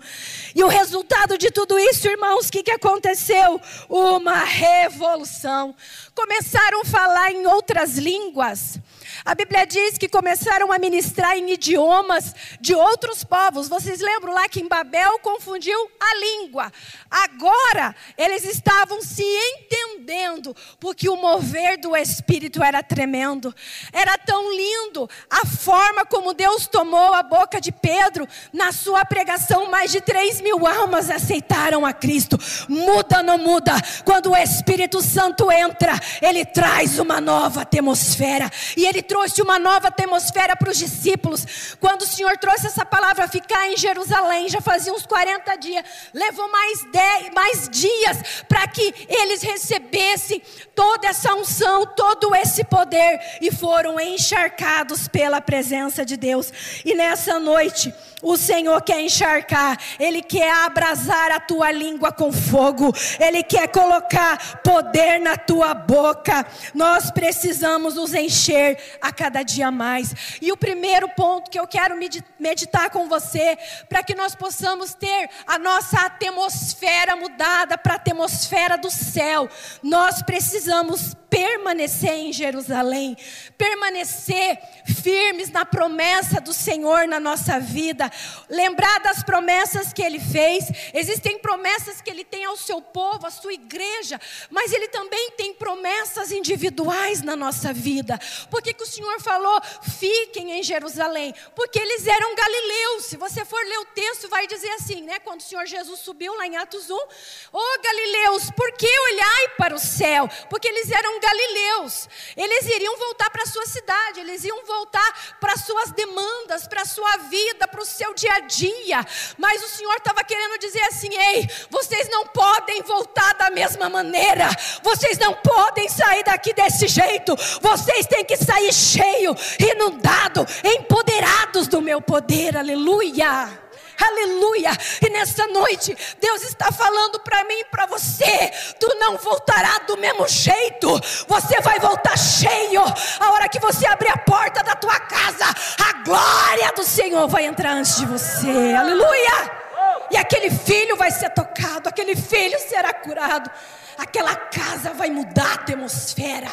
E 0.54 0.62
o 0.62 0.68
resultado 0.68 1.36
de 1.36 1.50
tudo 1.50 1.78
isso, 1.78 2.08
irmãos, 2.08 2.46
o 2.46 2.52
que, 2.52 2.62
que 2.62 2.70
aconteceu? 2.70 3.60
Uma 3.88 4.44
revolução. 4.44 5.74
Começaram 6.14 6.82
a 6.82 6.84
falar 6.84 7.32
em 7.32 7.46
outras 7.46 7.96
línguas. 7.96 8.78
A 9.24 9.34
Bíblia 9.34 9.66
diz 9.66 9.98
que 9.98 10.08
começaram 10.08 10.72
a 10.72 10.78
ministrar 10.78 11.36
em 11.36 11.52
idiomas 11.52 12.34
de 12.60 12.74
outros 12.74 13.22
povos. 13.22 13.68
Vocês 13.68 14.00
lembram 14.00 14.32
lá 14.32 14.48
que 14.48 14.60
em 14.60 14.68
Babel 14.68 15.18
confundiu 15.20 15.78
a 16.00 16.16
língua. 16.16 16.72
Agora 17.10 17.94
eles 18.16 18.44
estavam 18.44 19.02
se 19.02 19.22
entendendo, 19.22 20.56
porque 20.80 21.08
o 21.08 21.16
mover 21.16 21.78
do 21.78 21.96
Espírito 21.96 22.62
era 22.62 22.82
tremendo. 22.82 23.54
Era 23.92 24.16
tão 24.18 24.54
lindo 24.54 25.08
a 25.30 25.46
forma 25.46 26.04
como 26.04 26.34
Deus 26.34 26.66
tomou 26.66 27.12
a 27.14 27.22
boca 27.22 27.60
de 27.60 27.72
Pedro 27.72 28.26
na 28.52 28.72
sua 28.72 29.04
pregação. 29.04 29.70
Mais 29.70 29.90
de 29.92 30.00
3 30.00 30.40
mil 30.40 30.66
almas 30.66 31.10
aceitaram 31.10 31.84
a 31.84 31.92
Cristo. 31.92 32.38
Muda 32.68 33.18
ou 33.18 33.22
não 33.22 33.38
muda? 33.38 33.72
Quando 34.04 34.30
o 34.30 34.36
Espírito 34.36 35.02
Santo 35.02 35.50
entra, 35.50 35.98
ele 36.22 36.44
traz 36.44 36.98
uma 36.98 37.20
nova 37.20 37.62
atmosfera. 37.62 38.50
E 38.76 38.86
ele 38.86 39.02
trouxe 39.04 39.40
uma 39.40 39.58
nova 39.58 39.88
atmosfera 39.88 40.56
para 40.56 40.70
os 40.70 40.76
discípulos. 40.76 41.76
Quando 41.80 42.02
o 42.02 42.06
Senhor 42.06 42.36
trouxe 42.38 42.66
essa 42.66 42.84
palavra, 42.84 43.28
ficar 43.28 43.68
em 43.68 43.76
Jerusalém, 43.76 44.48
já 44.48 44.60
fazia 44.60 44.92
uns 44.92 45.06
40 45.06 45.56
dias, 45.56 45.84
levou 46.12 46.50
mais, 46.50 46.84
10, 46.90 47.34
mais 47.34 47.68
dias 47.68 48.44
para 48.48 48.66
que 48.66 48.94
eles 49.08 49.42
recebessem 49.42 50.42
toda 50.74 51.06
essa 51.06 51.34
unção, 51.34 51.86
todo 51.86 52.34
esse 52.34 52.64
poder 52.64 53.20
e 53.40 53.52
foram 53.52 54.00
encharcados 54.00 55.06
pela 55.06 55.40
presença 55.40 56.04
de 56.04 56.16
Deus. 56.16 56.52
E 56.84 56.94
nessa 56.94 57.38
noite, 57.38 57.94
o 58.24 58.36
Senhor 58.36 58.82
quer 58.82 59.00
encharcar, 59.00 59.78
Ele 60.00 60.22
quer 60.22 60.50
abrasar 60.50 61.30
a 61.30 61.38
tua 61.38 61.70
língua 61.70 62.10
com 62.10 62.32
fogo, 62.32 62.92
Ele 63.20 63.42
quer 63.42 63.68
colocar 63.68 64.62
poder 64.62 65.20
na 65.20 65.36
tua 65.36 65.74
boca. 65.74 66.46
Nós 66.72 67.10
precisamos 67.10 67.94
nos 67.94 68.14
encher 68.14 68.78
a 69.00 69.12
cada 69.12 69.42
dia 69.42 69.70
mais. 69.70 70.38
E 70.40 70.50
o 70.50 70.56
primeiro 70.56 71.08
ponto 71.10 71.50
que 71.50 71.60
eu 71.60 71.66
quero 71.66 71.96
meditar 72.40 72.88
com 72.90 73.06
você, 73.08 73.58
para 73.88 74.02
que 74.02 74.14
nós 74.14 74.34
possamos 74.34 74.94
ter 74.94 75.28
a 75.46 75.58
nossa 75.58 76.00
atmosfera 76.00 77.14
mudada 77.14 77.76
para 77.76 77.92
a 77.92 77.96
atmosfera 77.96 78.78
do 78.78 78.90
céu, 78.90 79.48
nós 79.82 80.22
precisamos 80.22 81.14
permanecer 81.34 82.12
em 82.12 82.32
Jerusalém, 82.32 83.16
permanecer 83.58 84.56
firmes 84.86 85.50
na 85.50 85.64
promessa 85.64 86.40
do 86.40 86.52
Senhor 86.52 87.08
na 87.08 87.18
nossa 87.18 87.58
vida, 87.58 88.08
lembrar 88.48 89.00
das 89.00 89.22
promessas 89.22 89.92
que 89.92 90.02
Ele 90.02 90.18
fez. 90.18 90.64
Existem 90.92 91.38
promessas 91.38 92.00
que 92.00 92.10
Ele 92.10 92.24
tem 92.24 92.44
ao 92.44 92.56
seu 92.56 92.80
povo, 92.80 93.26
à 93.26 93.30
sua 93.30 93.52
igreja, 93.52 94.20
mas 94.50 94.72
Ele 94.72 94.88
também 94.88 95.32
tem 95.32 95.54
promessas 95.54 96.32
individuais 96.32 97.22
na 97.22 97.36
nossa 97.36 97.72
vida. 97.72 98.18
Por 98.50 98.62
que, 98.62 98.72
que 98.72 98.82
o 98.82 98.86
Senhor 98.86 99.20
falou, 99.20 99.60
fiquem 99.98 100.58
em 100.58 100.62
Jerusalém? 100.62 101.34
Porque 101.54 101.78
eles 101.78 102.06
eram 102.06 102.34
galileus. 102.34 103.06
Se 103.06 103.16
você 103.16 103.44
for 103.44 103.62
ler 103.64 103.78
o 103.78 103.84
texto, 103.86 104.28
vai 104.28 104.46
dizer 104.46 104.70
assim, 104.70 105.02
né? 105.02 105.18
Quando 105.18 105.40
o 105.40 105.42
Senhor 105.42 105.66
Jesus 105.66 106.00
subiu 106.00 106.34
lá 106.36 106.46
em 106.46 106.56
Atos 106.56 106.90
1, 106.90 106.94
ô 106.94 107.06
oh, 107.52 107.82
galileus, 107.82 108.50
por 108.50 108.70
que 108.72 108.88
olhai 109.10 109.48
para 109.56 109.74
o 109.74 109.78
céu? 109.78 110.28
Porque 110.48 110.68
eles 110.68 110.90
eram 110.90 111.20
galileus. 111.20 112.08
Eles 112.36 112.66
iriam 112.66 112.96
voltar 112.96 113.30
para 113.30 113.42
a 113.42 113.46
sua 113.46 113.66
cidade, 113.66 114.20
eles 114.20 114.44
iam 114.44 114.64
voltar 114.64 115.38
para 115.40 115.56
suas 115.56 115.90
demandas, 115.92 116.66
para 116.66 116.82
a 116.82 116.86
sua 116.86 117.16
vida, 117.16 117.66
para 117.68 117.80
o 117.80 117.86
seu 117.86 118.03
dia 118.12 118.34
a 118.34 118.40
dia. 118.40 119.06
Mas 119.38 119.62
o 119.62 119.68
Senhor 119.68 119.94
estava 119.94 120.22
querendo 120.24 120.58
dizer 120.58 120.82
assim: 120.82 121.08
ei, 121.14 121.48
vocês 121.70 122.08
não 122.10 122.26
podem 122.26 122.82
voltar 122.82 123.32
da 123.34 123.50
mesma 123.50 123.88
maneira, 123.88 124.48
vocês 124.82 125.16
não 125.18 125.34
podem 125.34 125.88
sair 125.88 126.24
daqui 126.24 126.52
desse 126.52 126.88
jeito, 126.88 127.36
vocês 127.60 128.06
têm 128.06 128.24
que 128.24 128.36
sair 128.36 128.72
cheio, 128.72 129.34
inundado, 129.58 130.46
empoderados 130.64 131.68
do 131.68 131.80
meu 131.80 132.00
poder, 132.00 132.56
aleluia. 132.56 133.63
Aleluia. 134.06 134.70
E 135.00 135.10
nessa 135.10 135.46
noite, 135.46 135.96
Deus 136.20 136.42
está 136.42 136.70
falando 136.70 137.20
para 137.20 137.44
mim 137.44 137.60
e 137.60 137.64
para 137.64 137.86
você: 137.86 138.50
tu 138.78 138.96
não 138.98 139.16
voltará 139.16 139.78
do 139.86 139.96
mesmo 139.96 140.28
jeito, 140.28 141.00
você 141.26 141.60
vai 141.60 141.78
voltar 141.78 142.16
cheio. 142.18 142.82
A 143.20 143.32
hora 143.32 143.48
que 143.48 143.58
você 143.58 143.86
abrir 143.86 144.10
a 144.10 144.18
porta 144.18 144.62
da 144.62 144.74
tua 144.74 144.98
casa, 145.00 145.46
a 145.46 145.92
glória 146.04 146.72
do 146.76 146.84
Senhor 146.84 147.26
vai 147.28 147.46
entrar 147.46 147.72
antes 147.72 147.96
de 147.96 148.06
você. 148.06 148.74
Aleluia. 148.74 149.64
E 150.10 150.16
aquele 150.16 150.50
filho 150.50 150.96
vai 150.96 151.10
ser 151.10 151.30
tocado, 151.30 151.88
aquele 151.88 152.14
filho 152.14 152.58
será 152.60 152.92
curado, 152.92 153.50
aquela 153.98 154.36
casa 154.36 154.92
vai 154.92 155.10
mudar 155.10 155.46
a 155.46 155.54
atmosfera. 155.54 156.48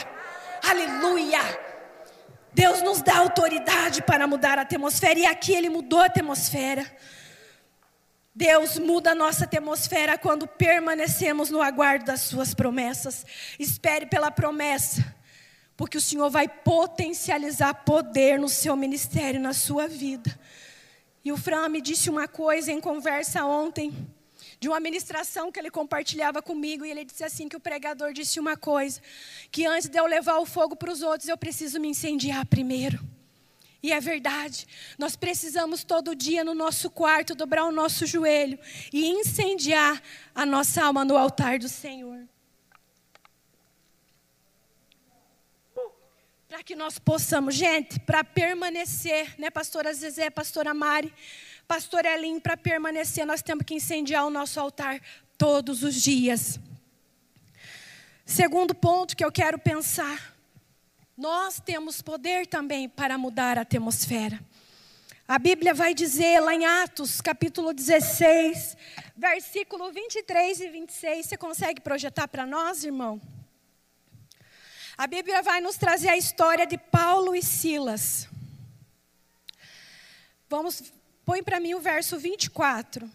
Aleluia. 0.67 1.41
Deus 2.53 2.81
nos 2.81 3.01
dá 3.01 3.17
autoridade 3.17 4.01
para 4.01 4.27
mudar 4.27 4.57
a 4.57 4.63
atmosfera, 4.63 5.19
e 5.19 5.25
aqui 5.25 5.53
Ele 5.53 5.69
mudou 5.69 5.99
a 5.99 6.05
atmosfera. 6.05 6.85
Deus 8.33 8.79
muda 8.79 9.11
a 9.11 9.15
nossa 9.15 9.43
atmosfera 9.43 10.17
quando 10.17 10.47
permanecemos 10.47 11.49
no 11.49 11.61
aguardo 11.61 12.05
das 12.05 12.21
Suas 12.21 12.53
promessas. 12.53 13.25
Espere 13.59 14.05
pela 14.05 14.31
promessa, 14.31 15.15
porque 15.75 15.97
o 15.97 16.01
Senhor 16.01 16.29
vai 16.29 16.47
potencializar 16.47 17.73
poder 17.83 18.39
no 18.39 18.47
seu 18.47 18.75
ministério, 18.75 19.39
na 19.39 19.53
sua 19.53 19.85
vida. 19.85 20.39
E 21.25 21.31
o 21.31 21.37
Fran 21.37 21.67
me 21.67 21.81
disse 21.81 22.09
uma 22.09 22.27
coisa 22.27 22.71
em 22.71 22.79
conversa 22.79 23.43
ontem, 23.45 23.93
de 24.59 24.69
uma 24.69 24.79
ministração 24.79 25.51
que 25.51 25.59
ele 25.59 25.69
compartilhava 25.69 26.41
comigo, 26.41 26.85
e 26.85 26.91
ele 26.91 27.03
disse 27.03 27.25
assim: 27.25 27.49
que 27.49 27.57
o 27.57 27.59
pregador 27.59 28.13
disse 28.13 28.39
uma 28.39 28.55
coisa, 28.55 29.01
que 29.51 29.65
antes 29.65 29.89
de 29.89 29.99
eu 29.99 30.05
levar 30.05 30.37
o 30.37 30.45
fogo 30.45 30.75
para 30.75 30.91
os 30.91 31.01
outros, 31.01 31.27
eu 31.27 31.37
preciso 31.37 31.79
me 31.81 31.89
incendiar 31.89 32.45
primeiro. 32.45 32.99
E 33.83 33.91
é 33.91 33.99
verdade, 33.99 34.67
nós 34.97 35.15
precisamos 35.15 35.83
todo 35.83 36.15
dia 36.15 36.43
no 36.43 36.53
nosso 36.53 36.87
quarto 36.89 37.33
dobrar 37.33 37.65
o 37.65 37.71
nosso 37.71 38.05
joelho 38.05 38.59
e 38.93 39.07
incendiar 39.07 39.99
a 40.35 40.45
nossa 40.45 40.83
alma 40.83 41.03
no 41.03 41.17
altar 41.17 41.57
do 41.57 41.67
Senhor. 41.67 42.27
Para 46.47 46.61
que 46.61 46.75
nós 46.75 46.99
possamos, 46.99 47.55
gente, 47.55 47.99
para 48.01 48.23
permanecer, 48.23 49.33
né, 49.39 49.49
pastora 49.49 49.91
Zezé, 49.93 50.29
pastora 50.29 50.73
Mari, 50.75 51.11
pastor 51.67 52.05
Elim, 52.05 52.39
para 52.39 52.55
permanecer, 52.55 53.25
nós 53.25 53.41
temos 53.41 53.65
que 53.65 53.73
incendiar 53.73 54.27
o 54.27 54.29
nosso 54.29 54.59
altar 54.59 55.01
todos 55.39 55.81
os 55.81 55.95
dias. 55.95 56.59
Segundo 58.25 58.75
ponto 58.75 59.17
que 59.17 59.25
eu 59.25 59.31
quero 59.31 59.57
pensar 59.57 60.35
nós 61.21 61.59
temos 61.59 62.01
poder 62.01 62.47
também 62.47 62.89
para 62.89 63.15
mudar 63.15 63.55
a 63.55 63.61
atmosfera. 63.61 64.43
A 65.27 65.37
Bíblia 65.37 65.71
vai 65.71 65.93
dizer 65.93 66.39
lá 66.39 66.55
em 66.55 66.65
Atos, 66.65 67.21
capítulo 67.21 67.73
16, 67.73 68.75
versículo 69.15 69.91
23 69.91 70.61
e 70.61 70.69
26. 70.69 71.27
Você 71.27 71.37
consegue 71.37 71.79
projetar 71.79 72.27
para 72.27 72.43
nós, 72.43 72.83
irmão? 72.83 73.21
A 74.97 75.05
Bíblia 75.05 75.43
vai 75.43 75.61
nos 75.61 75.77
trazer 75.77 76.09
a 76.09 76.17
história 76.17 76.65
de 76.65 76.79
Paulo 76.79 77.35
e 77.35 77.43
Silas. 77.43 78.27
Vamos, 80.49 80.91
põe 81.23 81.43
para 81.43 81.59
mim 81.59 81.75
o 81.75 81.79
verso 81.79 82.17
24. 82.17 83.07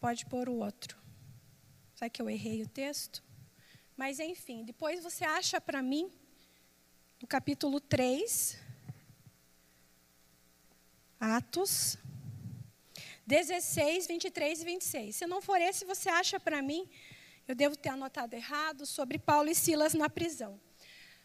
Pode 0.00 0.26
pôr 0.26 0.48
o 0.48 0.56
outro. 0.56 0.98
Será 1.94 2.10
que 2.10 2.20
eu 2.20 2.28
errei 2.28 2.64
o 2.64 2.68
texto? 2.68 3.22
Mas 3.96 4.18
enfim, 4.18 4.64
depois 4.64 5.02
você 5.02 5.24
acha 5.24 5.60
para 5.60 5.82
mim, 5.82 6.10
no 7.20 7.26
capítulo 7.26 7.80
3, 7.80 8.58
Atos 11.20 11.98
16, 13.26 14.08
23 14.08 14.60
e 14.60 14.64
26. 14.64 15.16
Se 15.16 15.26
não 15.26 15.40
for 15.40 15.60
esse, 15.60 15.84
você 15.84 16.08
acha 16.08 16.40
para 16.40 16.60
mim, 16.60 16.88
eu 17.46 17.54
devo 17.54 17.76
ter 17.76 17.90
anotado 17.90 18.34
errado, 18.34 18.84
sobre 18.86 19.18
Paulo 19.18 19.48
e 19.48 19.54
Silas 19.54 19.94
na 19.94 20.08
prisão. 20.10 20.60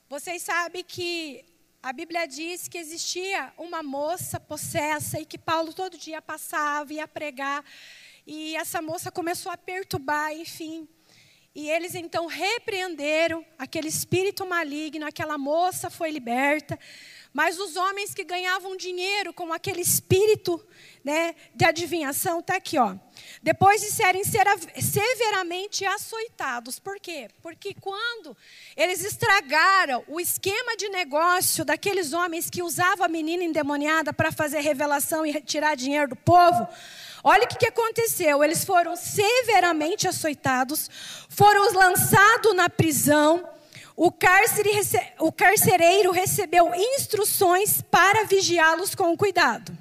Vocês 0.09 0.41
sabem 0.43 0.83
que 0.83 1.43
a 1.81 1.91
Bíblia 1.91 2.27
diz 2.27 2.67
que 2.67 2.77
existia 2.77 3.53
uma 3.57 3.81
moça 3.81 4.39
possessa 4.39 5.19
e 5.19 5.25
que 5.25 5.37
Paulo 5.37 5.73
todo 5.73 5.97
dia 5.97 6.21
passava, 6.21 6.93
ia 6.93 7.07
pregar, 7.07 7.63
e 8.25 8.55
essa 8.55 8.81
moça 8.81 9.11
começou 9.11 9.51
a 9.51 9.57
perturbar, 9.57 10.33
enfim, 10.33 10.87
e 11.57 11.71
eles 11.71 11.95
então 11.95 12.27
repreenderam 12.27 13.43
aquele 13.57 13.87
espírito 13.87 14.45
maligno, 14.45 15.07
aquela 15.07 15.39
moça 15.39 15.89
foi 15.89 16.11
liberta. 16.11 16.77
Mas 17.33 17.59
os 17.59 17.75
homens 17.75 18.13
que 18.13 18.23
ganhavam 18.23 18.77
dinheiro 18.77 19.33
com 19.33 19.51
aquele 19.51 19.81
espírito 19.81 20.63
né, 21.03 21.33
de 21.55 21.65
adivinhação, 21.65 22.41
está 22.41 22.57
aqui, 22.57 22.77
ó. 22.77 22.95
Depois 23.41 23.81
de 23.81 23.87
serem 23.87 24.21
severamente 24.23 25.83
açoitados. 25.83 26.77
Por 26.77 26.99
quê? 26.99 27.27
Porque 27.41 27.73
quando 27.81 28.37
eles 28.75 29.03
estragaram 29.03 30.03
o 30.07 30.19
esquema 30.19 30.77
de 30.77 30.89
negócio 30.89 31.65
daqueles 31.65 32.13
homens 32.13 32.51
que 32.51 32.61
usavam 32.61 33.03
a 33.03 33.09
menina 33.09 33.43
endemoniada 33.43 34.13
para 34.13 34.31
fazer 34.31 34.59
revelação 34.59 35.25
e 35.25 35.41
tirar 35.41 35.75
dinheiro 35.75 36.09
do 36.09 36.15
povo, 36.15 36.67
Olha 37.23 37.45
o 37.45 37.47
que, 37.47 37.65
aconteceu. 37.65 38.43
Eles 38.43 38.63
foram 38.63 38.95
severamente 38.95 40.07
açoitados, 40.07 40.89
foram 41.29 41.73
lançados 41.73 42.55
na 42.55 42.69
prisão. 42.69 43.47
o, 43.95 44.11
cárcere, 44.11 44.71
o 45.19 45.31
carcereiro 45.31 46.11
recebeu 46.11 46.71
instruções 46.73 47.81
para 47.81 48.25
vigiá-los 48.25 48.93
com 48.93 49.17
cuidado. 49.17 49.75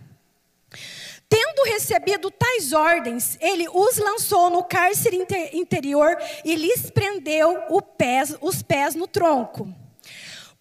Tendo 1.28 1.64
recebido 1.64 2.30
tais 2.30 2.72
ordens, 2.72 3.36
ele 3.40 3.68
os 3.68 3.98
lançou 3.98 4.48
no 4.48 4.62
cárcere 4.62 5.26
interior 5.52 6.16
e 6.44 6.54
lhes 6.54 6.88
prendeu 6.90 7.64
pés, 7.82 8.36
os 8.40 8.62
pés 8.62 8.94
no 8.94 9.08
tronco. 9.08 9.68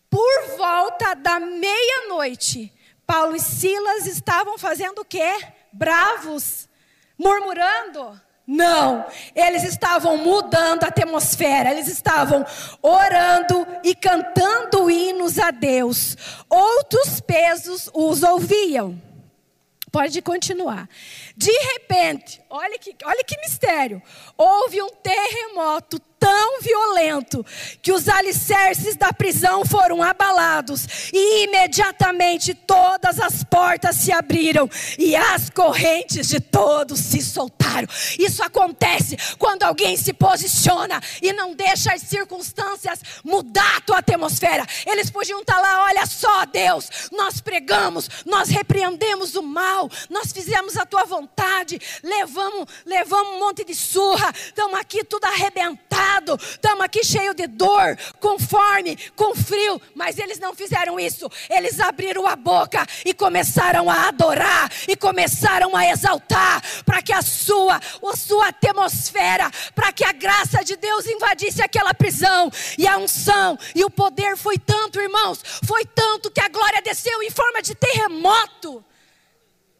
Por 0.10 0.58
volta 0.58 1.13
da 1.13 1.39
meia-noite, 1.39 2.74
Paulo 3.05 3.36
e 3.36 3.39
Silas 3.39 4.08
estavam 4.08 4.58
fazendo 4.58 5.00
o 5.00 5.05
quê? 5.05 5.36
Bravos, 5.77 6.70
murmurando. 7.17 8.20
Não, 8.48 9.05
eles 9.36 9.63
estavam 9.63 10.17
mudando 10.17 10.84
a 10.84 10.88
atmosfera, 10.88 11.72
eles 11.72 11.88
estavam 11.88 12.46
orando 12.82 13.67
e 13.84 13.94
cantando 13.94 14.89
hinos 14.89 15.38
a 15.38 15.51
Deus. 15.51 16.15
Outros 16.50 17.20
pesos 17.20 17.89
os 17.94 18.24
ouviam. 18.24 19.01
Pode 19.91 20.22
continuar. 20.22 20.88
De 21.36 21.51
repente, 21.51 22.41
olha 22.50 22.77
que, 22.77 22.96
olha 23.03 23.24
que 23.24 23.38
mistério. 23.38 24.01
Houve 24.38 24.82
um 24.82 24.89
terremoto 24.89 26.00
tão 26.19 26.60
violento 26.62 27.45
que 27.81 27.91
os 27.91 28.07
alicerces 28.07 28.95
da 28.95 29.12
prisão 29.13 29.65
foram 29.65 30.01
abalados 30.01 31.12
e 31.13 31.43
imediatamente 31.43 32.53
todas 32.53 33.19
as 33.19 33.43
portas 33.43 33.95
se 33.98 34.12
abriram 34.12 34.69
e 34.98 35.15
as 35.15 35.50
correntes 35.50 36.27
de 36.27 36.39
todos 36.39 37.00
se 37.00 37.22
soltaram. 37.22 37.88
Isso 38.17 38.41
acontece 38.43 39.17
quando 39.38 39.63
alguém 39.63 39.98
se 39.98 40.13
posiciona 40.13 41.01
e 41.22 41.34
não 41.34 41.53
deixa 41.53 41.93
as 41.93 42.01
circunstâncias 42.01 43.01
mudar 43.24 43.77
a 43.77 43.81
tua 43.81 44.00
atmosfera. 44.00 44.65
Eles 44.86 45.10
podiam 45.10 45.41
estar 45.41 45.60
lá, 45.60 45.84
olha 45.84 46.05
só, 46.05 46.45
Deus, 46.45 46.89
nós 47.12 47.41
pregamos, 47.41 48.10
nós 48.25 48.50
repreendemos 48.50 49.36
o 49.36 49.43
mal, 49.43 49.89
nós 50.10 50.31
fizemos 50.31 50.77
a 50.77 50.86
tua 50.86 51.03
vontade, 51.03 51.79
levamos, 52.01 52.67
levamos 52.86 53.36
um 53.36 53.39
monte 53.39 53.65
de 53.65 53.75
surra, 53.75 54.31
estamos 54.36 54.79
aqui 54.79 55.03
tudo 55.03 55.25
arrebentado 55.25 56.14
estamos 56.19 56.81
aqui 56.81 57.03
cheio 57.03 57.34
de 57.34 57.48
dor, 57.48 57.98
com 58.19 58.38
fome, 58.39 58.98
com 59.15 59.36
frio, 59.36 59.81
mas 59.93 60.17
eles 60.17 60.39
não 60.39 60.53
fizeram 60.53 61.00
isso. 61.00 61.29
Eles 61.50 61.79
abriram 61.79 62.27
a 62.27 62.36
boca 62.36 62.86
e 63.05 63.13
começaram 63.13 63.89
a 63.89 64.07
adorar 64.07 64.72
e 64.88 64.95
começaram 64.95 65.75
a 65.75 65.88
exaltar 65.88 66.62
para 66.86 67.01
que 67.01 67.13
a 67.13 67.22
sua, 67.22 67.77
a 67.77 68.15
sua 68.15 68.48
atmosfera, 68.48 69.50
para 69.74 69.91
que 69.91 70.03
a 70.03 70.12
graça 70.12 70.63
de 70.63 70.75
Deus 70.75 71.05
invadisse 71.07 71.62
aquela 71.62 71.93
prisão 71.93 72.51
e 72.77 72.88
a 72.88 72.98
unção 72.98 73.57
e 73.74 73.84
o 73.84 73.89
poder 73.89 74.38
foi 74.38 74.57
tanto, 74.57 75.00
irmãos, 75.00 75.41
foi 75.65 75.86
tanto 75.86 76.31
que 76.31 76.41
a 76.41 76.50
glória 76.50 76.81
desceu 76.81 77.22
em 77.22 77.29
forma 77.29 77.62
de 77.62 77.75
terremoto 77.75 78.84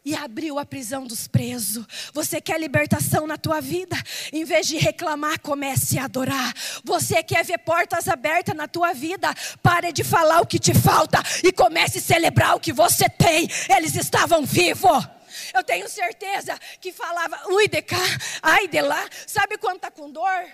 e 0.06 0.14
abriu 0.14 0.56
a 0.56 0.64
prisão 0.64 1.04
dos 1.04 1.26
presos. 1.26 1.84
Você 2.14 2.40
quer 2.40 2.60
libertação 2.60 3.26
na 3.26 3.36
tua 3.36 3.60
vida? 3.60 3.96
Em 4.32 4.44
vez 4.44 4.68
de 4.68 4.76
reclamar, 4.76 5.40
comece 5.40 5.98
a 5.98 6.04
adorar. 6.04 6.54
Você 6.84 7.24
quer 7.24 7.44
ver 7.44 7.58
portas 7.58 8.06
abertas 8.06 8.54
na 8.54 8.68
tua 8.68 8.92
vida? 8.92 9.34
Pare 9.60 9.90
de 9.90 10.04
falar 10.04 10.40
o 10.40 10.46
que 10.46 10.60
te 10.60 10.72
falta 10.72 11.20
e 11.42 11.50
comece 11.50 11.98
a 11.98 12.02
celebrar 12.02 12.54
o 12.54 12.60
que 12.60 12.72
você 12.72 13.08
tem. 13.08 13.48
Eles 13.68 13.96
estavam 13.96 14.46
vivos. 14.46 15.08
Eu 15.52 15.64
tenho 15.64 15.88
certeza 15.88 16.56
que 16.80 16.92
falava, 16.92 17.40
ui 17.48 17.66
de 17.66 17.82
cá, 17.82 17.96
ai 18.40 18.68
de 18.68 18.80
lá. 18.80 19.08
Sabe 19.26 19.58
quando 19.58 19.76
está 19.76 19.90
com 19.90 20.08
dor? 20.08 20.46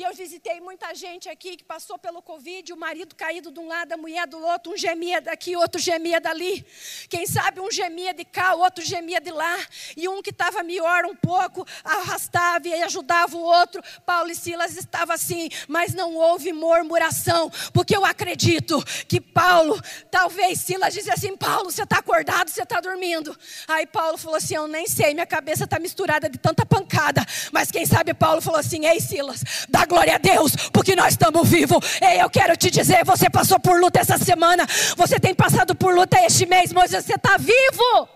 E 0.00 0.02
eu 0.02 0.14
visitei 0.14 0.62
muita 0.62 0.94
gente 0.94 1.28
aqui 1.28 1.58
que 1.58 1.62
passou 1.62 1.98
pelo 1.98 2.22
Covid, 2.22 2.72
o 2.72 2.76
marido 2.78 3.14
caído 3.14 3.50
de 3.50 3.60
um 3.60 3.68
lado, 3.68 3.92
a 3.92 3.98
mulher 3.98 4.26
do 4.26 4.38
outro, 4.38 4.72
um 4.72 4.76
gemia 4.78 5.20
daqui, 5.20 5.54
outro 5.54 5.78
gemia 5.78 6.18
dali. 6.18 6.64
Quem 7.10 7.26
sabe 7.26 7.60
um 7.60 7.70
gemia 7.70 8.14
de 8.14 8.24
cá, 8.24 8.54
outro 8.54 8.82
gemia 8.82 9.20
de 9.20 9.30
lá. 9.30 9.58
E 9.94 10.08
um 10.08 10.22
que 10.22 10.30
estava 10.30 10.62
melhor 10.62 11.04
um 11.04 11.14
pouco, 11.14 11.66
arrastava 11.84 12.66
e 12.66 12.82
ajudava 12.82 13.36
o 13.36 13.42
outro. 13.42 13.82
Paulo 14.06 14.30
e 14.30 14.34
Silas 14.34 14.74
estavam 14.74 15.14
assim, 15.14 15.50
mas 15.68 15.92
não 15.92 16.14
houve 16.14 16.50
murmuração, 16.50 17.50
porque 17.74 17.94
eu 17.94 18.02
acredito 18.02 18.82
que 19.06 19.20
Paulo, 19.20 19.78
talvez 20.10 20.60
Silas 20.60 20.94
dizia 20.94 21.12
assim: 21.12 21.36
Paulo, 21.36 21.70
você 21.70 21.82
está 21.82 21.98
acordado, 21.98 22.48
você 22.48 22.62
está 22.62 22.80
dormindo. 22.80 23.38
Aí 23.68 23.84
Paulo 23.84 24.16
falou 24.16 24.38
assim: 24.38 24.54
Eu 24.54 24.66
nem 24.66 24.86
sei, 24.86 25.12
minha 25.12 25.26
cabeça 25.26 25.64
está 25.64 25.78
misturada 25.78 26.26
de 26.26 26.38
tanta 26.38 26.64
pancada. 26.64 27.22
Mas 27.52 27.70
quem 27.70 27.84
sabe 27.84 28.14
Paulo 28.14 28.40
falou 28.40 28.60
assim: 28.60 28.86
Ei, 28.86 28.98
Silas, 28.98 29.44
dá 29.68 29.89
glória 29.90 30.14
a 30.14 30.18
Deus, 30.18 30.54
porque 30.72 30.94
nós 30.94 31.14
estamos 31.14 31.48
vivos. 31.48 31.84
Ei, 32.00 32.22
eu 32.22 32.30
quero 32.30 32.56
te 32.56 32.70
dizer, 32.70 33.04
você 33.04 33.28
passou 33.28 33.58
por 33.58 33.80
luta 33.80 33.98
essa 33.98 34.16
semana, 34.16 34.64
você 34.96 35.18
tem 35.18 35.34
passado 35.34 35.74
por 35.74 35.92
luta 35.92 36.24
este 36.24 36.46
mês, 36.46 36.72
mas 36.72 36.92
você 36.92 37.14
está 37.14 37.36
vivo. 37.36 38.08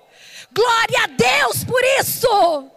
Glória 0.55 1.03
a 1.03 1.07
Deus 1.09 1.65
por 1.65 1.83
isso. 1.99 2.71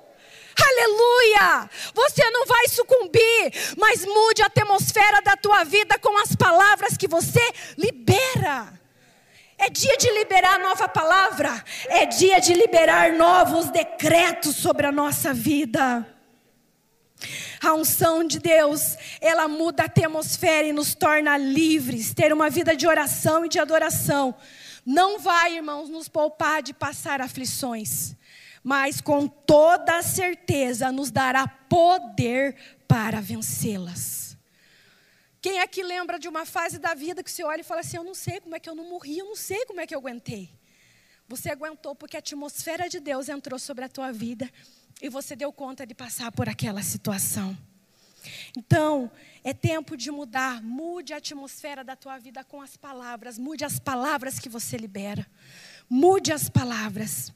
Aleluia! 0.59 1.69
Você 1.93 2.27
não 2.31 2.47
vai 2.47 2.67
sucumbir, 2.69 3.75
mas 3.77 4.03
mude 4.03 4.41
a 4.41 4.47
atmosfera 4.47 5.21
da 5.21 5.37
tua 5.37 5.63
vida 5.63 5.99
com 5.99 6.17
as 6.19 6.35
palavras 6.35 6.97
que 6.97 7.07
você 7.07 7.53
libera. 7.77 8.73
É 9.59 9.69
dia 9.69 9.95
de 9.97 10.09
liberar 10.13 10.59
nova 10.59 10.87
palavra, 10.87 11.63
é 11.87 12.07
dia 12.07 12.39
de 12.39 12.55
liberar 12.55 13.13
novos 13.13 13.69
decretos 13.69 14.55
sobre 14.55 14.87
a 14.87 14.91
nossa 14.91 15.31
vida. 15.33 16.07
A 17.61 17.73
unção 17.73 18.23
de 18.23 18.39
Deus, 18.39 18.97
ela 19.19 19.47
muda 19.47 19.83
a 19.83 19.85
atmosfera 19.85 20.67
e 20.67 20.73
nos 20.73 20.93
torna 20.93 21.37
livres. 21.37 22.13
Ter 22.13 22.31
uma 22.31 22.49
vida 22.49 22.75
de 22.75 22.87
oração 22.87 23.45
e 23.45 23.49
de 23.49 23.59
adoração 23.59 24.35
não 24.85 25.19
vai, 25.19 25.55
irmãos, 25.55 25.89
nos 25.89 26.07
poupar 26.07 26.61
de 26.63 26.73
passar 26.73 27.19
aflições, 27.19 28.15
mas 28.63 29.01
com 29.01 29.27
toda 29.27 30.01
certeza 30.01 30.91
nos 30.91 31.11
dará 31.11 31.47
poder 31.47 32.55
para 32.87 33.19
vencê-las. 33.19 34.37
Quem 35.41 35.59
aqui 35.59 35.83
lembra 35.83 36.17
de 36.17 36.27
uma 36.27 36.45
fase 36.45 36.79
da 36.79 36.93
vida 36.93 37.21
que 37.21 37.29
você 37.29 37.43
olha 37.43 37.61
e 37.61 37.63
fala 37.63 37.81
assim: 37.81 37.97
Eu 37.97 38.03
não 38.03 38.13
sei 38.15 38.39
como 38.39 38.55
é 38.55 38.59
que 38.59 38.69
eu 38.69 38.75
não 38.75 38.89
morri, 38.89 39.17
eu 39.17 39.25
não 39.25 39.35
sei 39.35 39.65
como 39.65 39.81
é 39.81 39.87
que 39.87 39.93
eu 39.93 39.99
aguentei. 39.99 40.49
Você 41.27 41.49
aguentou 41.49 41.93
porque 41.93 42.15
a 42.15 42.19
atmosfera 42.19 42.87
de 42.87 42.99
Deus 43.01 43.27
entrou 43.27 43.59
sobre 43.59 43.83
a 43.83 43.89
tua 43.89 44.13
vida 44.13 44.49
e 45.01 45.09
você 45.09 45.35
deu 45.35 45.51
conta 45.53 45.85
de 45.85 45.93
passar 45.93 46.31
por 46.31 46.49
aquela 46.49 46.81
situação. 46.81 47.57
Então, 48.57 49.11
é 49.43 49.53
tempo 49.53 49.95
de 49.95 50.11
mudar. 50.11 50.61
Mude 50.61 51.13
a 51.13 51.17
atmosfera 51.17 51.83
da 51.83 51.95
tua 51.95 52.17
vida 52.17 52.43
com 52.43 52.61
as 52.61 52.75
palavras. 52.75 53.37
Mude 53.37 53.63
as 53.63 53.79
palavras 53.79 54.39
que 54.39 54.49
você 54.49 54.77
libera. 54.77 55.25
Mude 55.89 56.31
as 56.31 56.49
palavras. 56.49 57.31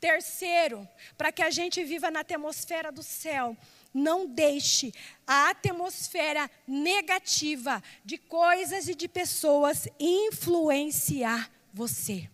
Terceiro, 0.00 0.86
para 1.16 1.32
que 1.32 1.42
a 1.42 1.50
gente 1.50 1.82
viva 1.84 2.10
na 2.10 2.20
atmosfera 2.20 2.90
do 2.90 3.02
céu, 3.02 3.56
não 3.92 4.26
deixe 4.26 4.92
a 5.26 5.50
atmosfera 5.50 6.50
negativa 6.66 7.82
de 8.04 8.18
coisas 8.18 8.88
e 8.88 8.94
de 8.94 9.08
pessoas 9.08 9.88
influenciar 9.98 11.50
você. 11.72 12.28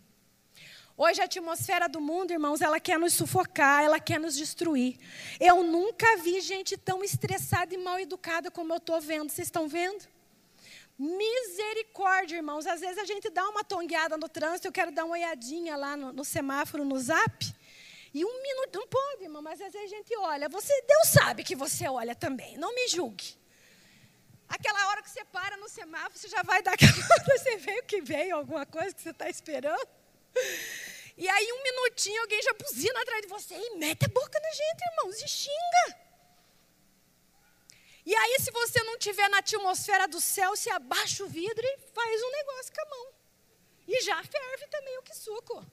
Hoje 0.96 1.22
a 1.22 1.24
atmosfera 1.24 1.88
do 1.88 2.00
mundo, 2.00 2.32
irmãos, 2.32 2.60
ela 2.60 2.78
quer 2.78 2.98
nos 2.98 3.14
sufocar, 3.14 3.82
ela 3.82 3.98
quer 3.98 4.20
nos 4.20 4.36
destruir. 4.36 4.98
Eu 5.40 5.62
nunca 5.62 6.18
vi 6.18 6.40
gente 6.40 6.76
tão 6.76 7.02
estressada 7.02 7.74
e 7.74 7.78
mal 7.78 7.98
educada 7.98 8.50
como 8.50 8.74
eu 8.74 8.76
estou 8.76 9.00
vendo. 9.00 9.30
Vocês 9.30 9.48
estão 9.48 9.66
vendo? 9.68 10.06
Misericórdia, 10.98 12.36
irmãos. 12.36 12.66
Às 12.66 12.80
vezes 12.80 12.98
a 12.98 13.06
gente 13.06 13.30
dá 13.30 13.48
uma 13.48 13.64
tongueada 13.64 14.18
no 14.18 14.28
trânsito, 14.28 14.68
eu 14.68 14.72
quero 14.72 14.92
dar 14.92 15.04
uma 15.06 15.14
olhadinha 15.14 15.76
lá 15.76 15.96
no, 15.96 16.12
no 16.12 16.24
semáforo, 16.24 16.84
no 16.84 16.98
zap. 16.98 17.54
E 18.12 18.22
um 18.26 18.42
minuto, 18.42 18.78
não 18.78 18.86
pode, 18.86 19.22
irmão, 19.22 19.40
mas 19.40 19.62
às 19.62 19.72
vezes 19.72 19.90
a 19.90 19.96
gente 19.96 20.14
olha. 20.18 20.46
Você, 20.50 20.78
Deus 20.82 21.08
sabe 21.08 21.42
que 21.42 21.56
você 21.56 21.88
olha 21.88 22.14
também, 22.14 22.58
não 22.58 22.74
me 22.74 22.86
julgue. 22.88 23.34
Aquela 24.46 24.88
hora 24.88 25.02
que 25.02 25.08
você 25.08 25.24
para 25.24 25.56
no 25.56 25.70
semáforo, 25.70 26.18
você 26.18 26.28
já 26.28 26.42
vai 26.42 26.62
dar 26.62 26.74
aquela 26.74 26.92
você 27.24 27.56
veio 27.56 27.82
que 27.84 28.02
veio, 28.02 28.36
alguma 28.36 28.66
coisa 28.66 28.94
que 28.94 29.00
você 29.00 29.08
está 29.08 29.30
esperando. 29.30 30.01
E 31.16 31.28
aí, 31.28 31.52
um 31.52 31.62
minutinho, 31.62 32.20
alguém 32.22 32.42
já 32.42 32.52
buzina 32.54 33.00
atrás 33.00 33.22
de 33.22 33.28
você 33.28 33.54
e 33.54 33.76
mete 33.76 34.04
a 34.04 34.08
boca 34.08 34.40
na 34.40 34.50
gente, 34.50 34.82
irmãos, 34.90 35.22
e 35.22 35.28
xinga. 35.28 36.02
E 38.04 38.14
aí, 38.14 38.38
se 38.40 38.50
você 38.50 38.82
não 38.82 38.94
estiver 38.94 39.28
na 39.28 39.38
atmosfera 39.38 40.08
do 40.08 40.20
céu, 40.20 40.56
você 40.56 40.70
abaixa 40.70 41.22
o 41.22 41.28
vidro 41.28 41.64
e 41.64 41.78
faz 41.94 42.22
um 42.22 42.30
negócio 42.32 42.72
com 42.74 42.80
a 42.80 42.90
mão. 42.90 43.12
E 43.86 44.00
já 44.02 44.22
ferve 44.24 44.66
também 44.68 44.98
o 44.98 45.02
que 45.02 45.14
suco. 45.14 45.64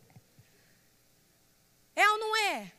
É 1.95 2.07
ou 2.09 2.17
não 2.19 2.35
é? 2.35 2.71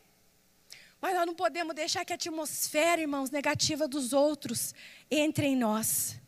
Mas 1.01 1.15
nós 1.15 1.27
não 1.27 1.35
podemos 1.35 1.75
deixar 1.75 2.05
que 2.05 2.13
a 2.13 2.17
atmosfera, 2.17 3.01
irmãos, 3.01 3.31
negativa 3.31 3.89
dos 3.89 4.13
outros 4.13 4.75
entre 5.11 5.47
em 5.47 5.57
nós. 5.57 6.20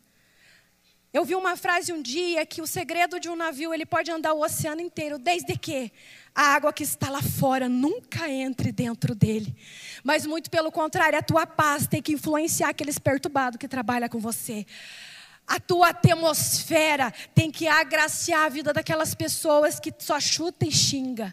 Eu 1.13 1.23
vi 1.23 1.35
uma 1.35 1.55
frase 1.55 1.93
um 1.93 2.01
dia 2.01 2.43
que 2.43 2.59
o 2.59 2.65
segredo 2.65 3.19
de 3.19 3.29
um 3.29 3.35
navio, 3.35 3.71
ele 3.71 3.85
pode 3.85 4.09
andar 4.09 4.33
o 4.33 4.41
oceano 4.41 4.81
inteiro, 4.81 5.19
desde 5.19 5.55
que 5.55 5.91
a 6.33 6.55
água 6.55 6.73
que 6.73 6.81
está 6.81 7.07
lá 7.07 7.21
fora 7.21 7.69
nunca 7.69 8.27
entre 8.27 8.71
dentro 8.71 9.13
dele. 9.13 9.55
Mas 10.03 10.25
muito 10.25 10.49
pelo 10.49 10.71
contrário, 10.71 11.19
a 11.19 11.21
tua 11.21 11.45
paz 11.45 11.85
tem 11.85 12.01
que 12.01 12.13
influenciar 12.13 12.69
aqueles 12.69 12.97
perturbados 12.97 13.59
que 13.59 13.67
trabalham 13.67 14.09
com 14.09 14.17
você. 14.17 14.65
A 15.45 15.59
tua 15.59 15.89
atmosfera 15.89 17.13
tem 17.35 17.51
que 17.51 17.67
agraciar 17.67 18.47
a 18.47 18.49
vida 18.49 18.73
daquelas 18.73 19.13
pessoas 19.13 19.79
que 19.79 19.93
só 19.99 20.19
chuta 20.19 20.65
e 20.65 20.71
xinga. 20.71 21.31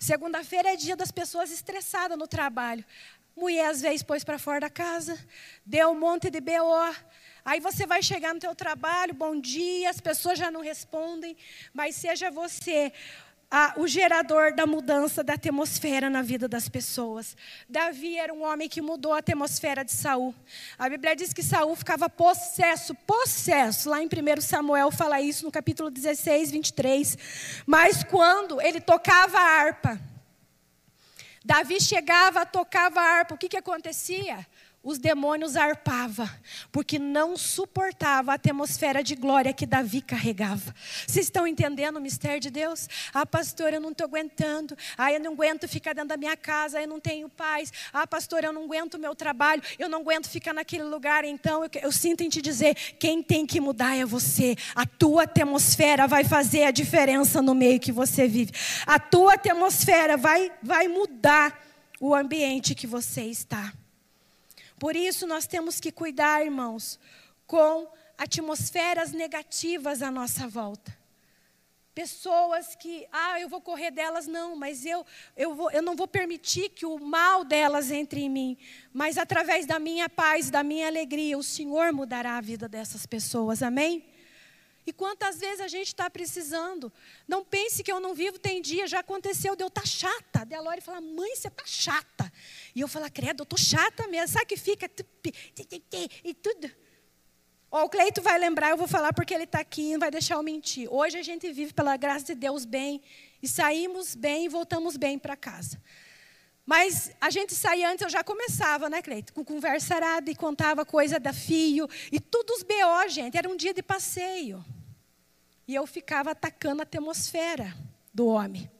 Segunda-feira 0.00 0.72
é 0.72 0.76
dia 0.76 0.96
das 0.96 1.12
pessoas 1.12 1.52
estressadas 1.52 2.18
no 2.18 2.26
trabalho. 2.26 2.84
Mulher 3.36 3.70
às 3.70 3.82
vezes 3.82 4.02
pôs 4.02 4.24
para 4.24 4.36
fora 4.36 4.58
da 4.58 4.70
casa, 4.70 5.16
deu 5.64 5.90
um 5.90 6.00
monte 6.00 6.28
de 6.28 6.40
BO. 6.40 6.92
Aí 7.46 7.60
você 7.60 7.86
vai 7.86 8.02
chegar 8.02 8.34
no 8.34 8.40
teu 8.40 8.56
trabalho, 8.56 9.14
bom 9.14 9.40
dia, 9.40 9.88
as 9.88 10.00
pessoas 10.00 10.36
já 10.36 10.50
não 10.50 10.62
respondem, 10.62 11.36
mas 11.72 11.94
seja 11.94 12.28
você 12.28 12.92
o 13.76 13.86
gerador 13.86 14.52
da 14.52 14.66
mudança 14.66 15.22
da 15.22 15.34
atmosfera 15.34 16.10
na 16.10 16.22
vida 16.22 16.48
das 16.48 16.68
pessoas. 16.68 17.36
Davi 17.68 18.18
era 18.18 18.34
um 18.34 18.42
homem 18.42 18.68
que 18.68 18.82
mudou 18.82 19.12
a 19.14 19.18
atmosfera 19.18 19.84
de 19.84 19.92
Saul. 19.92 20.34
A 20.76 20.88
Bíblia 20.88 21.14
diz 21.14 21.32
que 21.32 21.40
Saul 21.40 21.76
ficava 21.76 22.10
possesso, 22.10 22.96
possesso. 23.06 23.88
Lá 23.88 24.02
em 24.02 24.06
1 24.06 24.40
Samuel 24.40 24.90
fala 24.90 25.20
isso 25.20 25.44
no 25.44 25.52
capítulo 25.52 25.88
16, 25.88 26.50
23. 26.50 27.16
Mas 27.64 28.02
quando 28.02 28.60
ele 28.60 28.80
tocava 28.80 29.38
a 29.38 29.60
harpa, 29.60 30.00
Davi 31.44 31.80
chegava, 31.80 32.44
tocava 32.44 33.00
a 33.00 33.04
harpa, 33.04 33.36
o 33.36 33.38
que, 33.38 33.48
que 33.48 33.56
acontecia? 33.56 34.44
Os 34.86 34.98
demônios 34.98 35.56
arpavam, 35.56 36.30
porque 36.70 36.96
não 36.96 37.36
suportava 37.36 38.30
a 38.30 38.36
atmosfera 38.36 39.02
de 39.02 39.16
glória 39.16 39.52
que 39.52 39.66
Davi 39.66 40.00
carregava. 40.00 40.72
Vocês 41.04 41.26
estão 41.26 41.44
entendendo 41.44 41.96
o 41.96 42.00
mistério 42.00 42.38
de 42.38 42.50
Deus? 42.50 42.88
Ah, 43.12 43.26
pastor, 43.26 43.74
eu 43.74 43.80
não 43.80 43.90
estou 43.90 44.04
aguentando. 44.04 44.78
Ah, 44.96 45.12
eu 45.12 45.18
não 45.18 45.32
aguento 45.32 45.66
ficar 45.66 45.92
dentro 45.92 46.10
da 46.10 46.16
minha 46.16 46.36
casa, 46.36 46.80
eu 46.80 46.86
não 46.86 47.00
tenho 47.00 47.28
paz. 47.28 47.72
Ah, 47.92 48.06
pastor, 48.06 48.44
eu 48.44 48.52
não 48.52 48.62
aguento 48.62 48.94
o 48.94 48.98
meu 48.98 49.12
trabalho, 49.12 49.60
eu 49.76 49.88
não 49.88 50.02
aguento 50.02 50.28
ficar 50.28 50.54
naquele 50.54 50.84
lugar. 50.84 51.24
Então, 51.24 51.64
eu, 51.64 51.70
eu 51.82 51.90
sinto 51.90 52.22
em 52.22 52.28
te 52.28 52.40
dizer: 52.40 52.76
quem 52.96 53.24
tem 53.24 53.44
que 53.44 53.60
mudar 53.60 53.96
é 53.96 54.04
você. 54.04 54.54
A 54.72 54.86
tua 54.86 55.24
atmosfera 55.24 56.06
vai 56.06 56.22
fazer 56.22 56.62
a 56.62 56.70
diferença 56.70 57.42
no 57.42 57.56
meio 57.56 57.80
que 57.80 57.90
você 57.90 58.28
vive. 58.28 58.52
A 58.86 59.00
tua 59.00 59.34
atmosfera 59.34 60.16
vai, 60.16 60.52
vai 60.62 60.86
mudar 60.86 61.60
o 62.00 62.14
ambiente 62.14 62.72
que 62.72 62.86
você 62.86 63.22
está. 63.22 63.72
Por 64.78 64.94
isso 64.94 65.26
nós 65.26 65.46
temos 65.46 65.80
que 65.80 65.90
cuidar, 65.90 66.44
irmãos, 66.44 66.98
com 67.46 67.88
atmosferas 68.18 69.12
negativas 69.12 70.02
à 70.02 70.10
nossa 70.10 70.46
volta. 70.46 70.96
Pessoas 71.94 72.74
que, 72.74 73.06
ah, 73.10 73.40
eu 73.40 73.48
vou 73.48 73.60
correr 73.60 73.90
delas, 73.90 74.26
não, 74.26 74.54
mas 74.54 74.84
eu, 74.84 75.04
eu, 75.34 75.54
vou, 75.54 75.70
eu 75.70 75.80
não 75.80 75.96
vou 75.96 76.06
permitir 76.06 76.68
que 76.68 76.84
o 76.84 76.98
mal 76.98 77.42
delas 77.42 77.90
entre 77.90 78.20
em 78.20 78.28
mim. 78.28 78.58
Mas 78.92 79.16
através 79.16 79.64
da 79.64 79.78
minha 79.78 80.06
paz, 80.06 80.50
da 80.50 80.62
minha 80.62 80.86
alegria, 80.88 81.38
o 81.38 81.42
Senhor 81.42 81.94
mudará 81.94 82.36
a 82.36 82.40
vida 82.42 82.68
dessas 82.68 83.06
pessoas, 83.06 83.62
amém? 83.62 84.04
E 84.86 84.92
quantas 84.92 85.38
vezes 85.38 85.60
a 85.60 85.68
gente 85.68 85.88
está 85.88 86.08
precisando? 86.08 86.92
Não 87.26 87.44
pense 87.44 87.82
que 87.82 87.90
eu 87.90 87.98
não 87.98 88.14
vivo, 88.14 88.38
tem 88.38 88.62
dia, 88.62 88.86
já 88.86 89.00
aconteceu 89.00 89.56
de 89.56 89.64
eu 89.64 89.68
estar 89.68 89.80
tá 89.80 89.86
chata. 89.86 90.44
De 90.46 90.54
a 90.54 90.60
Lore 90.60 90.80
falar, 90.80 91.00
mãe, 91.00 91.34
você 91.34 91.48
está 91.48 91.64
chata. 91.66 92.32
E 92.74 92.80
eu 92.80 92.88
falar, 92.88 93.10
credo, 93.10 93.40
eu 93.40 93.44
estou 93.44 93.58
chata 93.58 94.06
mesmo. 94.06 94.28
Sabe 94.28 94.46
que 94.46 94.56
fica 94.56 94.88
e 96.22 96.34
tudo. 96.34 96.70
Ó, 97.70 97.84
o 97.84 97.88
Cleito 97.88 98.22
vai 98.22 98.38
lembrar, 98.38 98.70
eu 98.70 98.76
vou 98.76 98.86
falar 98.86 99.12
porque 99.12 99.34
ele 99.34 99.42
está 99.42 99.58
aqui 99.58 99.92
não 99.92 99.98
vai 99.98 100.10
deixar 100.10 100.36
eu 100.36 100.42
mentir. 100.42 100.88
Hoje 100.90 101.18
a 101.18 101.22
gente 101.22 101.50
vive 101.52 101.74
pela 101.74 101.96
graça 101.96 102.26
de 102.26 102.34
Deus 102.36 102.64
bem 102.64 103.02
e 103.42 103.48
saímos 103.48 104.14
bem 104.14 104.44
e 104.44 104.48
voltamos 104.48 104.96
bem 104.96 105.18
para 105.18 105.36
casa. 105.36 105.82
Mas 106.64 107.12
a 107.20 107.30
gente 107.30 107.54
saía 107.54 107.90
antes, 107.90 108.02
eu 108.02 108.10
já 108.10 108.24
começava, 108.24 108.88
né, 108.88 109.02
Cleito? 109.02 109.32
Com 109.32 109.44
conversa 109.44 109.94
arada 109.96 110.30
e 110.30 110.34
contava 110.34 110.84
coisa 110.84 111.18
da 111.18 111.32
fio. 111.32 111.88
E 112.10 112.18
tudo 112.18 112.50
os 112.50 112.62
BO, 112.62 113.08
gente. 113.08 113.36
Era 113.36 113.48
um 113.48 113.56
dia 113.56 113.72
de 113.72 113.82
passeio. 113.82 114.64
E 115.66 115.74
eu 115.74 115.86
ficava 115.86 116.30
atacando 116.30 116.82
a 116.82 116.84
atmosfera 116.84 117.76
do 118.14 118.26
homem. 118.26 118.70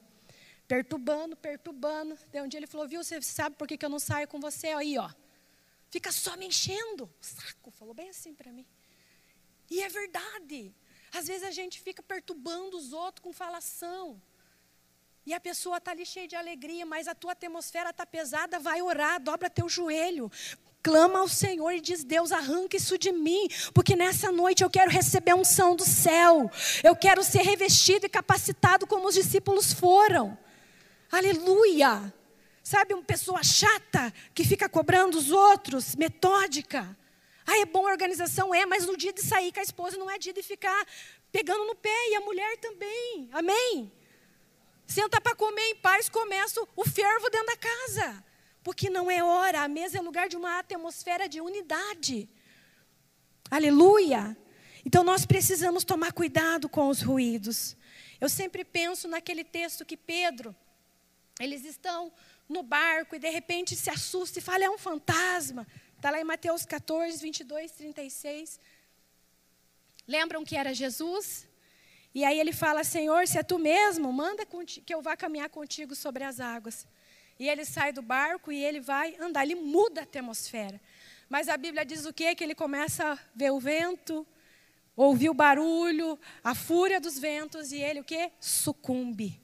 Perturbando, 0.67 1.35
perturbando. 1.35 2.17
Daí 2.31 2.41
um 2.41 2.47
dia 2.47 2.59
ele 2.59 2.67
falou, 2.67 2.87
viu, 2.87 3.03
você 3.03 3.21
sabe 3.21 3.55
por 3.55 3.67
que, 3.67 3.77
que 3.77 3.85
eu 3.85 3.89
não 3.89 3.99
saio 3.99 4.27
com 4.27 4.39
você? 4.39 4.67
Aí, 4.67 4.97
ó. 4.97 5.09
Fica 5.89 6.11
só 6.11 6.35
me 6.37 6.47
enchendo. 6.47 7.09
Saco, 7.21 7.71
falou 7.71 7.93
bem 7.93 8.09
assim 8.09 8.33
para 8.33 8.51
mim. 8.51 8.65
E 9.69 9.81
é 9.81 9.89
verdade. 9.89 10.73
Às 11.13 11.27
vezes 11.27 11.43
a 11.43 11.51
gente 11.51 11.81
fica 11.81 12.03
perturbando 12.03 12.77
os 12.77 12.93
outros 12.93 13.23
com 13.23 13.33
falação. 13.33 14.21
E 15.25 15.33
a 15.33 15.39
pessoa 15.39 15.77
está 15.77 15.91
ali 15.91 16.05
cheia 16.05 16.27
de 16.27 16.37
alegria, 16.37 16.85
mas 16.85 17.07
a 17.07 17.13
tua 17.13 17.33
atmosfera 17.33 17.89
está 17.89 18.05
pesada, 18.05 18.59
vai 18.59 18.81
orar, 18.81 19.21
dobra 19.21 19.49
teu 19.49 19.67
joelho, 19.67 20.31
clama 20.87 21.19
ao 21.19 21.27
Senhor 21.27 21.71
e 21.71 21.81
diz: 21.81 22.05
Deus, 22.05 22.31
arranca 22.31 22.77
isso 22.77 22.97
de 22.97 23.11
mim, 23.11 23.49
porque 23.73 23.93
nessa 23.93 24.31
noite 24.31 24.63
eu 24.63 24.69
quero 24.69 24.89
receber 24.89 25.31
a 25.31 25.35
unção 25.35 25.75
do 25.75 25.83
céu, 25.83 26.49
eu 26.81 26.95
quero 26.95 27.21
ser 27.25 27.41
revestido 27.41 28.05
e 28.05 28.09
capacitado 28.09 28.87
como 28.87 29.05
os 29.05 29.15
discípulos 29.15 29.73
foram. 29.73 30.37
Aleluia! 31.11 32.13
Sabe, 32.63 32.93
uma 32.93 33.03
pessoa 33.03 33.43
chata 33.43 34.13
que 34.33 34.45
fica 34.45 34.69
cobrando 34.69 35.17
os 35.17 35.29
outros, 35.29 35.93
metódica. 35.95 36.97
Ah, 37.45 37.59
é 37.59 37.65
bom 37.65 37.85
a 37.85 37.91
organização? 37.91 38.55
É, 38.55 38.65
mas 38.65 38.85
no 38.85 38.95
dia 38.95 39.11
de 39.11 39.21
sair 39.21 39.51
com 39.51 39.59
a 39.59 39.63
esposa 39.63 39.97
não 39.97 40.09
é 40.09 40.17
dia 40.17 40.33
de 40.33 40.43
ficar 40.43 40.85
pegando 41.33 41.65
no 41.65 41.75
pé, 41.75 42.09
e 42.11 42.15
a 42.15 42.21
mulher 42.21 42.57
também. 42.57 43.29
Amém? 43.33 43.91
Senta 44.85 45.19
para 45.19 45.35
comer 45.35 45.69
em 45.69 45.75
paz, 45.75 46.07
começa 46.07 46.61
o 46.77 46.85
fervo 46.85 47.29
dentro 47.29 47.47
da 47.47 47.57
casa 47.57 48.26
porque 48.67 48.89
não 48.89 49.09
é 49.09 49.23
hora, 49.23 49.61
a 49.61 49.67
mesa 49.69 49.97
é 49.97 50.01
lugar 50.01 50.27
de 50.27 50.35
uma 50.35 50.59
atmosfera 50.59 51.29
de 51.29 51.39
unidade. 51.39 52.27
Aleluia! 53.49 54.35
Então 54.85 55.05
nós 55.05 55.25
precisamos 55.25 55.85
tomar 55.85 56.11
cuidado 56.11 56.67
com 56.67 56.89
os 56.89 57.01
ruídos. 57.01 57.77
Eu 58.19 58.27
sempre 58.27 58.65
penso 58.65 59.07
naquele 59.07 59.45
texto 59.45 59.85
que 59.85 59.95
Pedro, 59.95 60.53
eles 61.39 61.63
estão 61.63 62.11
no 62.49 62.61
barco 62.61 63.15
e 63.15 63.19
de 63.19 63.29
repente 63.29 63.73
se 63.73 63.89
assusta 63.89 64.39
e 64.39 64.41
fala: 64.41 64.65
é 64.65 64.69
um 64.69 64.77
fantasma. 64.77 65.65
Está 65.95 66.09
lá 66.09 66.19
em 66.19 66.25
Mateus 66.25 66.65
14, 66.65 67.21
22, 67.21 67.71
36. 67.71 68.59
Lembram 70.05 70.43
que 70.43 70.57
era 70.57 70.73
Jesus? 70.73 71.47
E 72.13 72.25
aí 72.25 72.37
ele 72.37 72.51
fala: 72.51 72.83
Senhor, 72.83 73.25
se 73.29 73.37
é 73.37 73.43
tu 73.43 73.57
mesmo, 73.57 74.11
manda 74.11 74.45
que 74.85 74.93
eu 74.93 75.01
vá 75.01 75.15
caminhar 75.15 75.49
contigo 75.49 75.95
sobre 75.95 76.25
as 76.25 76.41
águas. 76.41 76.85
E 77.39 77.47
ele 77.47 77.65
sai 77.65 77.91
do 77.91 78.01
barco 78.01 78.51
e 78.51 78.63
ele 78.63 78.79
vai 78.79 79.15
andar, 79.19 79.43
ele 79.43 79.55
muda 79.55 80.01
a 80.01 80.03
atmosfera. 80.03 80.81
Mas 81.29 81.49
a 81.49 81.57
Bíblia 81.57 81.85
diz 81.85 82.05
o 82.05 82.13
quê? 82.13 82.33
Que 82.33 82.43
ele 82.43 82.55
começa 82.55 83.13
a 83.13 83.19
ver 83.35 83.51
o 83.51 83.59
vento, 83.59 84.25
ouvir 84.95 85.29
o 85.29 85.33
barulho, 85.33 86.17
a 86.43 86.55
fúria 86.55 86.99
dos 86.99 87.19
ventos 87.19 87.71
e 87.71 87.77
ele 87.77 87.99
o 87.99 88.03
quê? 88.03 88.31
Sucumbe. 88.39 89.39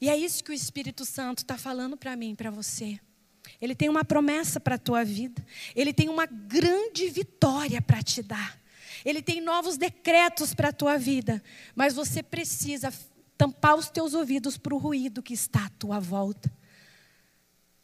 E 0.00 0.08
é 0.08 0.16
isso 0.16 0.42
que 0.42 0.50
o 0.50 0.54
Espírito 0.54 1.04
Santo 1.04 1.38
está 1.38 1.56
falando 1.56 1.96
para 1.96 2.16
mim, 2.16 2.34
para 2.34 2.50
você. 2.50 2.98
Ele 3.60 3.74
tem 3.74 3.88
uma 3.88 4.04
promessa 4.04 4.58
para 4.58 4.74
a 4.74 4.78
tua 4.78 5.04
vida. 5.04 5.44
Ele 5.76 5.92
tem 5.92 6.08
uma 6.08 6.26
grande 6.26 7.08
vitória 7.08 7.80
para 7.80 8.02
te 8.02 8.20
dar. 8.22 8.60
Ele 9.04 9.22
tem 9.22 9.40
novos 9.40 9.76
decretos 9.76 10.54
para 10.54 10.70
a 10.70 10.72
tua 10.72 10.98
vida. 10.98 11.40
Mas 11.74 11.94
você 11.94 12.22
precisa 12.22 12.92
tampar 13.38 13.76
os 13.76 13.88
teus 13.88 14.14
ouvidos 14.14 14.56
para 14.56 14.74
o 14.74 14.78
ruído 14.78 15.22
que 15.22 15.34
está 15.34 15.66
à 15.66 15.70
tua 15.70 16.00
volta. 16.00 16.52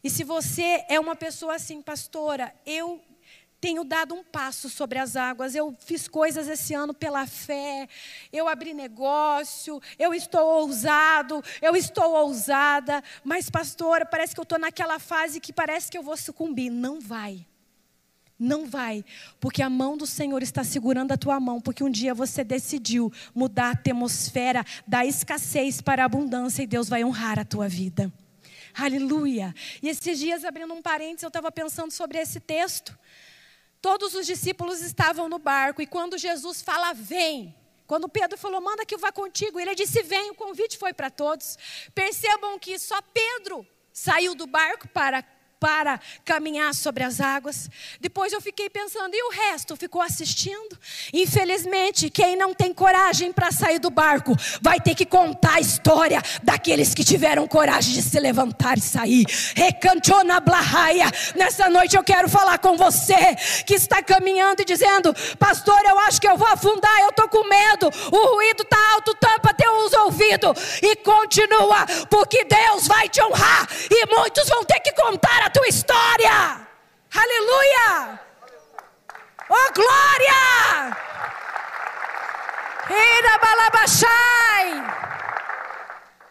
E 0.02 0.08
se 0.08 0.22
você 0.22 0.84
é 0.88 0.98
uma 1.00 1.16
pessoa 1.16 1.56
assim, 1.56 1.82
pastora, 1.82 2.54
eu 2.64 3.00
tenho 3.60 3.82
dado 3.82 4.14
um 4.14 4.22
passo 4.22 4.68
sobre 4.68 4.98
as 4.98 5.16
águas, 5.16 5.54
eu 5.54 5.76
fiz 5.80 6.06
coisas 6.06 6.48
esse 6.48 6.74
ano 6.74 6.94
pela 6.94 7.26
fé, 7.26 7.88
eu 8.32 8.48
abri 8.48 8.72
negócio, 8.72 9.82
eu 9.98 10.14
estou 10.14 10.60
ousado, 10.60 11.42
eu 11.60 11.74
estou 11.74 12.12
ousada, 12.12 13.02
mas 13.24 13.50
pastora, 13.50 14.06
parece 14.06 14.34
que 14.34 14.40
eu 14.40 14.44
estou 14.44 14.58
naquela 14.58 14.98
fase 14.98 15.40
que 15.40 15.52
parece 15.52 15.90
que 15.90 15.98
eu 15.98 16.02
vou 16.02 16.16
sucumbir. 16.16 16.70
Não 16.70 17.00
vai. 17.00 17.44
Não 18.38 18.66
vai, 18.66 19.04
porque 19.40 19.60
a 19.62 19.68
mão 19.68 19.96
do 19.96 20.06
Senhor 20.06 20.40
está 20.44 20.62
segurando 20.62 21.10
a 21.10 21.16
tua 21.16 21.40
mão, 21.40 21.60
porque 21.60 21.82
um 21.82 21.90
dia 21.90 22.14
você 22.14 22.44
decidiu 22.44 23.12
mudar 23.34 23.66
a 23.66 23.70
atmosfera 23.72 24.64
da 24.86 25.04
escassez 25.04 25.80
para 25.80 26.04
a 26.04 26.06
abundância 26.06 26.62
e 26.62 26.66
Deus 26.66 26.88
vai 26.88 27.02
honrar 27.02 27.40
a 27.40 27.44
tua 27.44 27.68
vida. 27.68 28.12
Aleluia. 28.80 29.52
E 29.82 29.88
esses 29.88 30.18
dias, 30.20 30.44
abrindo 30.44 30.72
um 30.72 30.80
parênteses, 30.80 31.24
eu 31.24 31.28
estava 31.28 31.50
pensando 31.50 31.90
sobre 31.90 32.16
esse 32.18 32.38
texto. 32.38 32.96
Todos 33.82 34.14
os 34.14 34.24
discípulos 34.24 34.80
estavam 34.80 35.28
no 35.28 35.38
barco 35.38 35.82
e 35.82 35.86
quando 35.86 36.16
Jesus 36.16 36.62
fala, 36.62 36.92
vem. 36.92 37.54
Quando 37.88 38.08
Pedro 38.08 38.38
falou, 38.38 38.60
manda 38.60 38.86
que 38.86 38.94
eu 38.94 38.98
vá 38.98 39.10
contigo, 39.10 39.58
ele 39.58 39.74
disse, 39.74 40.02
vem. 40.02 40.30
O 40.30 40.34
convite 40.34 40.78
foi 40.78 40.92
para 40.92 41.10
todos. 41.10 41.58
Percebam 41.92 42.56
que 42.58 42.78
só 42.78 43.00
Pedro 43.02 43.66
saiu 43.92 44.34
do 44.36 44.46
barco 44.46 44.86
para 44.88 45.24
para 45.60 46.00
caminhar 46.24 46.74
sobre 46.74 47.04
as 47.04 47.20
águas. 47.20 47.68
Depois 48.00 48.32
eu 48.32 48.40
fiquei 48.40 48.70
pensando, 48.70 49.14
e 49.14 49.22
o 49.22 49.30
resto 49.30 49.76
ficou 49.76 50.00
assistindo? 50.00 50.78
Infelizmente, 51.12 52.10
quem 52.10 52.36
não 52.36 52.54
tem 52.54 52.72
coragem 52.72 53.32
para 53.32 53.50
sair 53.50 53.78
do 53.78 53.90
barco 53.90 54.36
vai 54.60 54.80
ter 54.80 54.94
que 54.94 55.04
contar 55.04 55.54
a 55.54 55.60
história 55.60 56.22
daqueles 56.42 56.94
que 56.94 57.04
tiveram 57.04 57.46
coragem 57.46 57.94
de 57.94 58.02
se 58.02 58.18
levantar 58.20 58.78
e 58.78 58.80
sair. 58.80 59.24
Recantona 59.54 60.40
blahaia. 60.40 61.10
Nessa 61.34 61.68
noite 61.68 61.96
eu 61.96 62.04
quero 62.04 62.28
falar 62.28 62.58
com 62.58 62.76
você 62.76 63.34
que 63.66 63.74
está 63.74 64.02
caminhando 64.02 64.62
e 64.62 64.64
dizendo: 64.64 65.14
Pastor, 65.38 65.80
eu 65.84 65.98
acho 66.00 66.20
que 66.20 66.28
eu 66.28 66.36
vou 66.36 66.48
afundar, 66.48 67.00
eu 67.00 67.10
estou 67.10 67.28
com 67.28 67.48
medo, 67.48 67.90
o 68.12 68.34
ruído 68.34 68.62
está 68.62 68.92
alto, 68.92 69.14
tampa 69.14 69.52
teus 69.54 69.92
ouvidos 69.92 70.78
e 70.82 70.96
continua, 70.96 71.86
porque 72.10 72.44
Deus 72.44 72.86
vai 72.86 73.08
te 73.08 73.22
honrar 73.22 73.68
e 73.90 74.06
muitos 74.06 74.48
vão 74.48 74.64
ter 74.64 74.80
que 74.80 74.92
contar 74.92 75.46
a 75.46 75.47
tua 75.50 75.68
história. 75.68 76.66
Aleluia! 77.14 78.20
Oh 79.48 79.72
glória! 79.72 80.96
Eira 82.90 83.38
balabachai! 83.38 85.08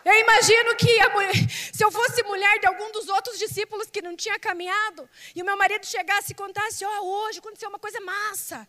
Eu 0.06 0.14
imagino 0.14 0.74
que 0.78 1.10
mulher, 1.10 1.34
se 1.74 1.84
eu 1.84 1.92
fosse 1.92 2.24
mulher 2.24 2.60
de 2.60 2.68
algum 2.68 2.90
dos 2.94 3.10
outros 3.10 3.38
discípulos 3.38 3.90
que 3.90 4.02
não 4.02 4.16
tinha 4.16 4.40
caminhado, 4.40 5.10
e 5.36 5.42
o 5.42 5.46
meu 5.46 5.58
marido 5.58 5.86
chegasse 5.86 6.32
e 6.32 6.36
contasse: 6.36 6.86
Ó, 6.86 7.00
oh, 7.02 7.26
hoje 7.26 7.40
aconteceu 7.40 7.68
uma 7.68 7.78
coisa 7.78 8.00
massa. 8.00 8.66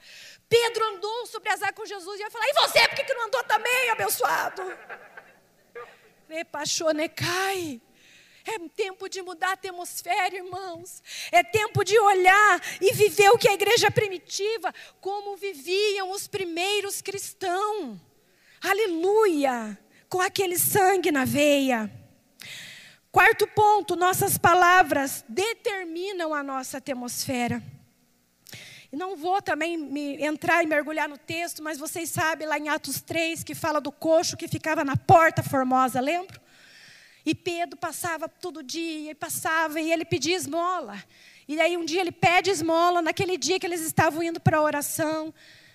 Pedro 0.48 0.84
andou 0.86 1.26
sobre 1.26 1.48
as 1.50 1.62
águas 1.62 1.76
com 1.76 1.86
Jesus, 1.86 2.18
e 2.18 2.22
eu 2.22 2.26
ia 2.26 2.30
falar: 2.30 2.48
E 2.48 2.54
você, 2.54 2.88
por 2.88 2.96
que, 2.96 3.14
não 3.14 3.26
andou 3.26 3.44
também, 3.44 3.90
abençoado? 3.90 4.62
cai. 7.08 7.80
É 8.50 8.58
tempo 8.70 9.10
de 9.10 9.20
mudar 9.20 9.50
a 9.50 9.52
atmosfera, 9.52 10.34
irmãos. 10.34 11.02
É 11.30 11.42
tempo 11.42 11.84
de 11.84 11.98
olhar 11.98 12.62
e 12.80 12.94
viver 12.94 13.28
o 13.28 13.36
que 13.36 13.46
a 13.46 13.52
igreja 13.52 13.90
primitiva, 13.90 14.72
como 15.02 15.36
viviam 15.36 16.10
os 16.12 16.26
primeiros 16.26 17.02
cristãos. 17.02 17.98
Aleluia! 18.62 19.78
Com 20.08 20.22
aquele 20.22 20.58
sangue 20.58 21.12
na 21.12 21.26
veia. 21.26 21.92
Quarto 23.12 23.46
ponto: 23.48 23.94
nossas 23.94 24.38
palavras 24.38 25.22
determinam 25.28 26.32
a 26.32 26.42
nossa 26.42 26.78
atmosfera. 26.78 27.62
Não 28.90 29.14
vou 29.14 29.42
também 29.42 29.76
me 29.76 30.24
entrar 30.24 30.62
e 30.62 30.66
mergulhar 30.66 31.06
no 31.06 31.18
texto, 31.18 31.62
mas 31.62 31.76
vocês 31.76 32.08
sabem 32.08 32.48
lá 32.48 32.58
em 32.58 32.70
Atos 32.70 33.02
3 33.02 33.44
que 33.44 33.54
fala 33.54 33.78
do 33.78 33.92
coxo 33.92 34.38
que 34.38 34.48
ficava 34.48 34.82
na 34.82 34.96
porta 34.96 35.42
formosa, 35.42 36.00
lembra? 36.00 36.47
E 37.28 37.34
Pedro 37.34 37.76
passava 37.76 38.26
todo 38.26 38.62
dia, 38.62 39.10
e 39.10 39.14
passava, 39.14 39.78
e 39.78 39.92
ele 39.92 40.06
pedia 40.06 40.34
esmola. 40.34 40.96
E 41.46 41.60
aí 41.60 41.76
um 41.76 41.84
dia 41.84 42.00
ele 42.00 42.10
pede 42.10 42.48
esmola, 42.48 43.02
naquele 43.02 43.36
dia 43.36 43.60
que 43.60 43.66
eles 43.66 43.82
estavam 43.82 44.22
indo 44.22 44.40
para 44.40 44.56
a 44.56 44.62
oração. 44.62 45.34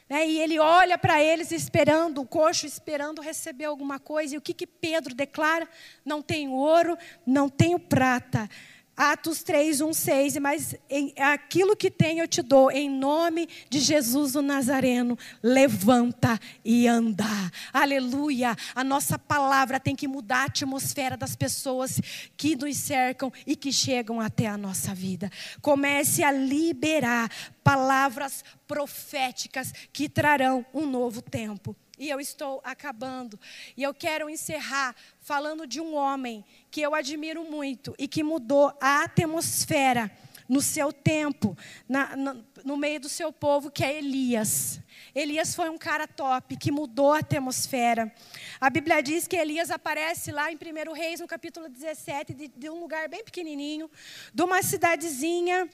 Né, 0.10 0.28
e 0.28 0.40
ele 0.40 0.58
olha 0.58 0.98
para 0.98 1.24
eles 1.24 1.52
esperando, 1.52 2.22
o 2.22 2.26
coxo 2.26 2.66
esperando 2.66 3.22
receber 3.22 3.66
alguma 3.66 4.00
coisa. 4.00 4.34
E 4.34 4.38
o 4.40 4.42
que, 4.42 4.52
que 4.52 4.66
Pedro 4.66 5.14
declara? 5.14 5.70
Não 6.04 6.24
tenho 6.24 6.54
ouro, 6.54 6.98
não 7.24 7.48
tenho 7.48 7.78
prata, 7.78 8.50
Atos 8.96 9.42
3, 9.42 9.82
1, 9.82 9.94
6, 9.94 10.38
mas 10.38 10.76
em, 10.88 11.14
aquilo 11.18 11.76
que 11.76 11.90
tem 11.90 12.20
eu 12.20 12.28
te 12.28 12.44
dou, 12.44 12.70
em 12.70 12.88
nome 12.88 13.50
de 13.68 13.80
Jesus 13.80 14.36
o 14.36 14.42
Nazareno, 14.42 15.18
levanta 15.42 16.40
e 16.64 16.88
anda. 16.88 17.26
Aleluia! 17.74 18.56
A 18.76 18.84
nossa 18.84 19.18
palavra 19.18 19.80
tem 19.80 19.96
que 19.96 20.08
mudar 20.08 20.42
a 20.42 20.46
atmosfera 20.46 21.18
das 21.18 21.36
pessoas 21.36 22.00
que 22.38 22.56
nos 22.56 22.78
cercam 22.78 23.34
e 23.48 23.56
que 23.56 23.72
chegam 23.72 24.22
até 24.22 24.46
a 24.46 24.58
nossa 24.58 24.94
vida. 24.94 25.32
Comece 25.60 26.24
a 26.24 26.32
liberar 26.32 27.32
palavras 27.64 28.44
proféticas 28.68 29.74
que 29.92 30.08
trarão 30.08 30.64
um 30.72 30.86
novo 30.86 31.20
tempo. 31.20 31.76
E 31.98 32.10
eu 32.10 32.20
estou 32.20 32.60
acabando. 32.64 33.40
E 33.78 33.84
eu 33.84 33.94
quero 33.94 34.30
encerrar 34.30 34.96
falando 35.20 35.68
de 35.68 35.80
um 35.80 35.96
homem 35.96 36.44
que 36.72 36.82
eu 36.82 36.96
admiro 36.96 37.44
muito 37.44 37.94
e 38.00 38.08
que 38.08 38.24
mudou 38.24 38.76
a 38.82 39.04
atmosfera 39.04 40.12
no 40.48 40.62
seu 40.62 40.92
tempo, 40.92 41.58
na, 41.88 42.16
na, 42.16 42.38
no 42.66 42.78
meio 42.78 43.00
do 43.00 43.10
seu 43.10 43.32
povo, 43.32 43.72
que 43.72 43.84
é 43.84 43.98
Elias. 43.98 44.80
Elias 45.16 45.56
foi 45.56 45.70
um 45.70 45.78
cara 45.78 46.08
top, 46.08 46.58
que 46.58 46.72
mudou 46.72 47.14
a 47.14 47.20
atmosfera. 47.20 48.14
A 48.60 48.70
Bíblia 48.70 49.02
diz 49.02 49.28
que 49.28 49.36
Elias 49.36 49.70
aparece 49.70 50.32
lá 50.32 50.52
em 50.52 50.56
1 50.56 50.94
Reis, 50.94 51.20
no 51.20 51.28
capítulo 51.28 51.70
17, 51.70 52.34
de, 52.34 52.48
de 52.48 52.70
um 52.70 52.80
lugar 52.80 53.08
bem 53.08 53.24
pequenininho, 53.24 53.90
de 54.34 54.44
uma 54.44 54.62
cidadezinha. 54.62 55.70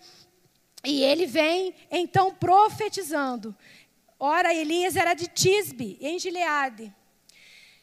E 0.83 1.03
ele 1.03 1.25
vem, 1.25 1.73
então, 1.91 2.33
profetizando. 2.33 3.55
Ora, 4.19 4.53
Elias 4.53 4.95
era 4.95 5.13
de 5.13 5.27
Tisbe, 5.27 5.97
em 6.01 6.19
Gileade. 6.19 6.93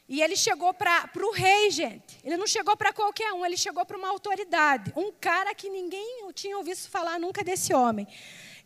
E 0.08 0.22
ele 0.22 0.36
chegou 0.36 0.72
para 0.74 1.10
o 1.16 1.32
rei, 1.32 1.70
gente. 1.70 2.20
Ele 2.22 2.36
não 2.36 2.46
chegou 2.46 2.76
para 2.76 2.92
qualquer 2.92 3.32
um, 3.32 3.44
ele 3.44 3.56
chegou 3.56 3.84
para 3.84 3.96
uma 3.96 4.08
autoridade. 4.08 4.92
Um 4.94 5.10
cara 5.10 5.54
que 5.54 5.68
ninguém 5.68 6.30
tinha 6.32 6.56
ouvido 6.56 6.76
falar 6.88 7.18
nunca 7.18 7.42
desse 7.42 7.74
homem. 7.74 8.06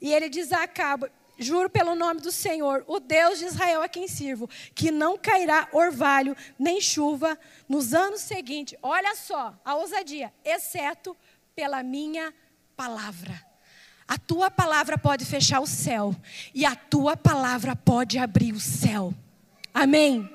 E 0.00 0.12
ele 0.12 0.28
diz 0.28 0.52
a 0.52 0.66
juro 1.38 1.70
pelo 1.70 1.94
nome 1.94 2.20
do 2.20 2.30
Senhor, 2.30 2.84
o 2.86 3.00
Deus 3.00 3.38
de 3.38 3.46
Israel 3.46 3.80
a 3.82 3.88
quem 3.88 4.06
sirvo, 4.06 4.48
que 4.74 4.90
não 4.90 5.16
cairá 5.16 5.68
orvalho 5.72 6.36
nem 6.58 6.80
chuva 6.80 7.38
nos 7.66 7.94
anos 7.94 8.20
seguintes. 8.20 8.78
Olha 8.82 9.14
só, 9.14 9.58
a 9.64 9.74
ousadia, 9.76 10.32
exceto 10.44 11.16
pela 11.54 11.82
minha 11.82 12.34
palavra. 12.76 13.49
A 14.10 14.18
tua 14.18 14.50
palavra 14.50 14.98
pode 14.98 15.24
fechar 15.24 15.60
o 15.60 15.66
céu 15.68 16.12
e 16.52 16.66
a 16.66 16.74
tua 16.74 17.16
palavra 17.16 17.76
pode 17.76 18.18
abrir 18.18 18.52
o 18.52 18.58
céu. 18.58 19.14
Amém. 19.72 20.28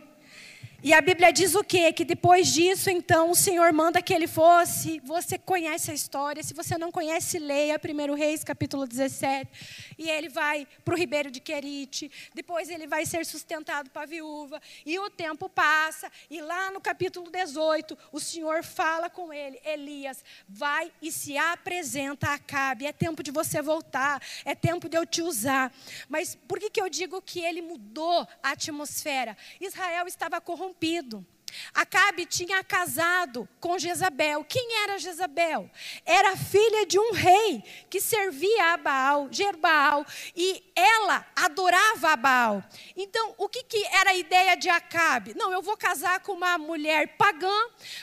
E 0.85 0.93
a 0.93 1.01
Bíblia 1.01 1.33
diz 1.33 1.55
o 1.55 1.63
quê? 1.63 1.91
Que 1.91 2.05
depois 2.05 2.53
disso, 2.53 2.91
então, 2.91 3.31
o 3.31 3.35
Senhor 3.35 3.73
manda 3.73 4.03
que 4.03 4.13
ele 4.13 4.27
fosse. 4.27 4.99
Você 5.03 5.35
conhece 5.35 5.89
a 5.89 5.95
história. 5.95 6.43
Se 6.43 6.53
você 6.53 6.77
não 6.77 6.91
conhece, 6.91 7.39
leia 7.39 7.81
1 7.83 8.13
Reis, 8.13 8.43
capítulo 8.43 8.85
17. 8.85 9.49
E 9.97 10.07
ele 10.07 10.29
vai 10.29 10.67
para 10.83 10.93
o 10.93 10.95
ribeiro 10.95 11.31
de 11.31 11.39
Querite. 11.39 12.11
Depois 12.35 12.69
ele 12.69 12.85
vai 12.85 13.03
ser 13.03 13.25
sustentado 13.25 13.89
para 13.89 14.03
a 14.03 14.05
viúva. 14.05 14.61
E 14.85 14.99
o 14.99 15.09
tempo 15.09 15.49
passa. 15.49 16.07
E 16.29 16.39
lá 16.39 16.69
no 16.69 16.79
capítulo 16.79 17.31
18, 17.31 17.97
o 18.11 18.19
Senhor 18.19 18.63
fala 18.63 19.09
com 19.09 19.33
ele: 19.33 19.59
Elias, 19.65 20.23
vai 20.47 20.91
e 21.01 21.11
se 21.11 21.35
apresenta 21.35 22.27
a 22.27 22.33
Acabe. 22.35 22.85
É 22.85 22.93
tempo 22.93 23.23
de 23.23 23.31
você 23.31 23.59
voltar. 23.59 24.21
É 24.45 24.53
tempo 24.53 24.87
de 24.87 24.95
eu 24.95 25.03
te 25.03 25.23
usar. 25.23 25.73
Mas 26.07 26.35
por 26.47 26.59
que, 26.59 26.69
que 26.69 26.79
eu 26.79 26.89
digo 26.89 27.23
que 27.23 27.39
ele 27.39 27.63
mudou 27.63 28.27
a 28.43 28.51
atmosfera? 28.51 29.35
Israel 29.59 30.05
estava 30.05 30.39
corrompido 30.39 30.74
corrompido. 30.79 31.25
Acabe 31.73 32.25
tinha 32.25 32.63
casado 32.63 33.47
com 33.59 33.77
Jezabel. 33.77 34.43
Quem 34.43 34.83
era 34.83 34.97
Jezabel? 34.97 35.69
Era 36.05 36.35
filha 36.35 36.85
de 36.85 36.99
um 36.99 37.11
rei 37.11 37.63
que 37.89 37.99
servia 37.99 38.73
a 38.73 38.77
Baal, 38.77 39.27
Jerbaal, 39.31 40.05
e 40.35 40.63
ela 40.75 41.25
adorava 41.35 42.11
a 42.11 42.15
Baal. 42.15 42.63
Então, 42.95 43.33
o 43.37 43.47
que, 43.49 43.63
que 43.63 43.85
era 43.87 44.11
a 44.11 44.15
ideia 44.15 44.55
de 44.55 44.69
Acabe? 44.69 45.33
Não, 45.35 45.51
eu 45.51 45.61
vou 45.61 45.77
casar 45.77 46.19
com 46.21 46.33
uma 46.33 46.57
mulher 46.57 47.17
pagã 47.17 47.55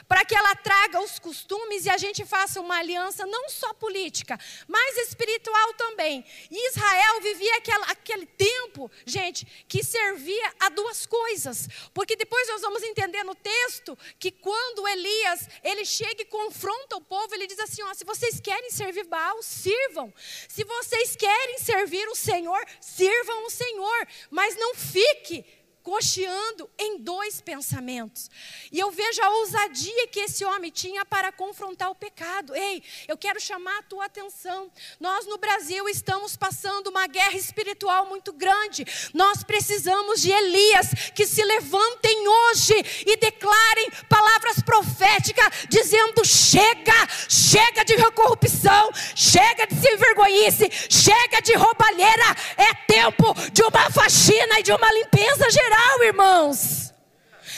para 0.09 0.25
que 0.25 0.35
ela 0.35 0.55
traga 0.55 1.01
os 1.01 1.19
costumes 1.19 1.87
e 1.87 1.91
a 1.91 1.99
gente 1.99 2.25
faça 2.25 2.61
uma 2.61 2.79
aliança 2.79 3.27
não 3.27 3.49
só 3.49 3.73
política, 3.75 4.39
mas 4.67 4.97
espiritual 4.99 5.75
também. 5.75 6.25
E 6.51 6.69
Israel 6.69 7.21
vivia 7.21 7.57
aquela, 7.57 7.87
aquele 7.87 8.27
tempo, 8.27 8.91
gente, 9.07 9.47
que 9.69 9.83
servia 9.83 10.53
a 10.61 10.69
duas 10.69 11.07
coisas. 11.07 11.69
Porque 11.93 12.17
depois 12.17 12.49
nós 12.49 12.63
vamos 12.63 12.83
entender 12.83 13.23
no 13.25 13.32
texto 13.35 13.97
que 14.19 14.31
quando 14.31 14.87
Elias, 14.89 15.49
ele 15.63 15.85
chega 15.85 16.23
e 16.23 16.27
confronta 16.27 16.97
o 16.97 17.01
povo, 17.01 17.35
ele 17.35 17.47
diz 17.47 17.59
assim, 17.59 17.83
ó, 17.83 17.95
se 17.95 18.05
vocês 18.05 18.41
querem 18.41 18.71
servir 18.71 19.05
Baal, 19.05 19.43
sirvam. 19.43 20.13
Se 20.49 20.65
vocês 20.65 21.17
querem 21.17 21.59
servir 21.59 22.07
o 22.09 22.15
Senhor, 22.15 22.65
sirvam 22.81 23.47
o 23.47 23.51
Senhor, 23.51 24.09
mas 24.31 24.57
não 24.57 24.75
fique 24.75 25.45
cocheando 25.83 26.71
em 26.79 26.99
dois 26.99 27.41
pensamentos. 27.41 28.31
E 28.71 28.79
eu 28.79 28.91
vejo 28.91 29.23
a 29.23 29.31
ousadia 29.31 30.07
que 30.09 30.21
esse 30.21 30.45
homem 30.45 30.71
tinha 30.71 31.05
para 31.05 31.33
confrontar 31.33 31.91
o 31.91 31.95
pecado. 31.95 32.55
Ei, 32.55 32.83
eu 33.09 33.17
quero 33.17 33.41
chamar 33.41 33.79
a 33.79 33.83
tua 33.83 34.05
atenção. 34.05 34.71
Nós 35.01 35.27
no 35.27 35.39
Brasil 35.39 35.89
estamos 35.89 36.37
passando 36.37 36.89
uma 36.89 37.07
guerra 37.07 37.37
espiritual 37.37 38.07
muito 38.07 38.33
grande. 38.33 38.85
Nós 39.13 39.43
precisamos 39.43 40.21
de 40.21 40.31
Elias 40.31 40.89
que 41.15 41.27
se 41.27 41.43
levantem 41.43 42.29
hoje 42.29 42.75
e 43.07 43.17
declarem 43.17 43.91
palavras 44.09 44.61
proféticas 44.61 45.67
dizendo: 45.69 46.25
chega, 46.25 47.09
chega 47.29 47.85
de 47.85 47.97
corrupção, 48.13 48.91
chega 49.15 49.67
de 49.67 49.75
se 49.75 49.97
vergonhice, 49.97 50.71
chega 50.89 51.41
de 51.43 51.55
roubalheira. 51.55 52.37
É 52.57 52.75
tempo 52.87 53.35
de 53.53 53.63
uma 53.63 53.91
faxina 53.91 54.61
e 54.61 54.63
de 54.63 54.73
uma 54.73 54.93
limpeza 54.93 55.51
geral 55.51 55.72
geral, 55.73 56.05
irmãos. 56.05 56.93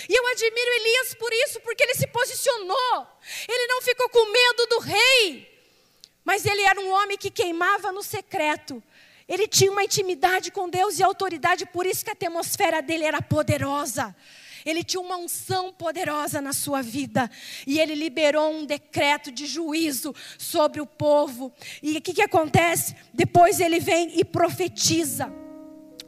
E 0.09 0.15
eu 0.15 0.27
admiro 0.29 0.71
Elias 0.77 1.15
por 1.15 1.33
isso, 1.33 1.61
porque 1.61 1.83
ele 1.83 1.95
se 1.95 2.07
posicionou. 2.07 3.07
Ele 3.49 3.67
não 3.67 3.83
ficou 3.83 4.09
com 4.09 4.31
medo 4.31 4.67
do 4.67 4.79
rei. 4.79 5.51
Mas 6.25 6.47
ele 6.47 6.63
era 6.63 6.81
um 6.81 6.91
homem 6.91 7.19
que 7.19 7.31
queimava 7.31 7.91
no 7.91 8.03
secreto. 8.03 8.83
Ele 9.29 9.49
tinha 9.49 9.73
uma 9.73 9.85
intimidade 9.85 10.51
com 10.51 10.69
Deus 10.69 10.99
e 10.99 11.03
autoridade, 11.03 11.67
por 11.67 11.87
isso 11.87 12.05
que 12.05 12.11
a 12.11 12.13
atmosfera 12.13 12.83
dele 12.83 13.05
era 13.05 13.21
poderosa. 13.23 14.15
Ele 14.65 14.83
tinha 14.83 15.01
uma 15.01 15.17
unção 15.17 15.73
poderosa 15.73 16.41
na 16.41 16.53
sua 16.53 16.83
vida. 16.83 17.31
E 17.67 17.79
ele 17.79 17.95
liberou 17.95 18.53
um 18.53 18.65
decreto 18.65 19.31
de 19.31 19.47
juízo 19.47 20.15
sobre 20.39 20.81
o 20.81 20.87
povo. 20.87 21.53
E 21.83 21.99
o 21.99 22.01
que, 22.01 22.15
que 22.15 22.23
acontece? 22.23 22.95
Depois 23.13 23.61
ele 23.61 23.81
vem 23.81 24.19
e 24.19 24.25
profetiza. 24.25 25.44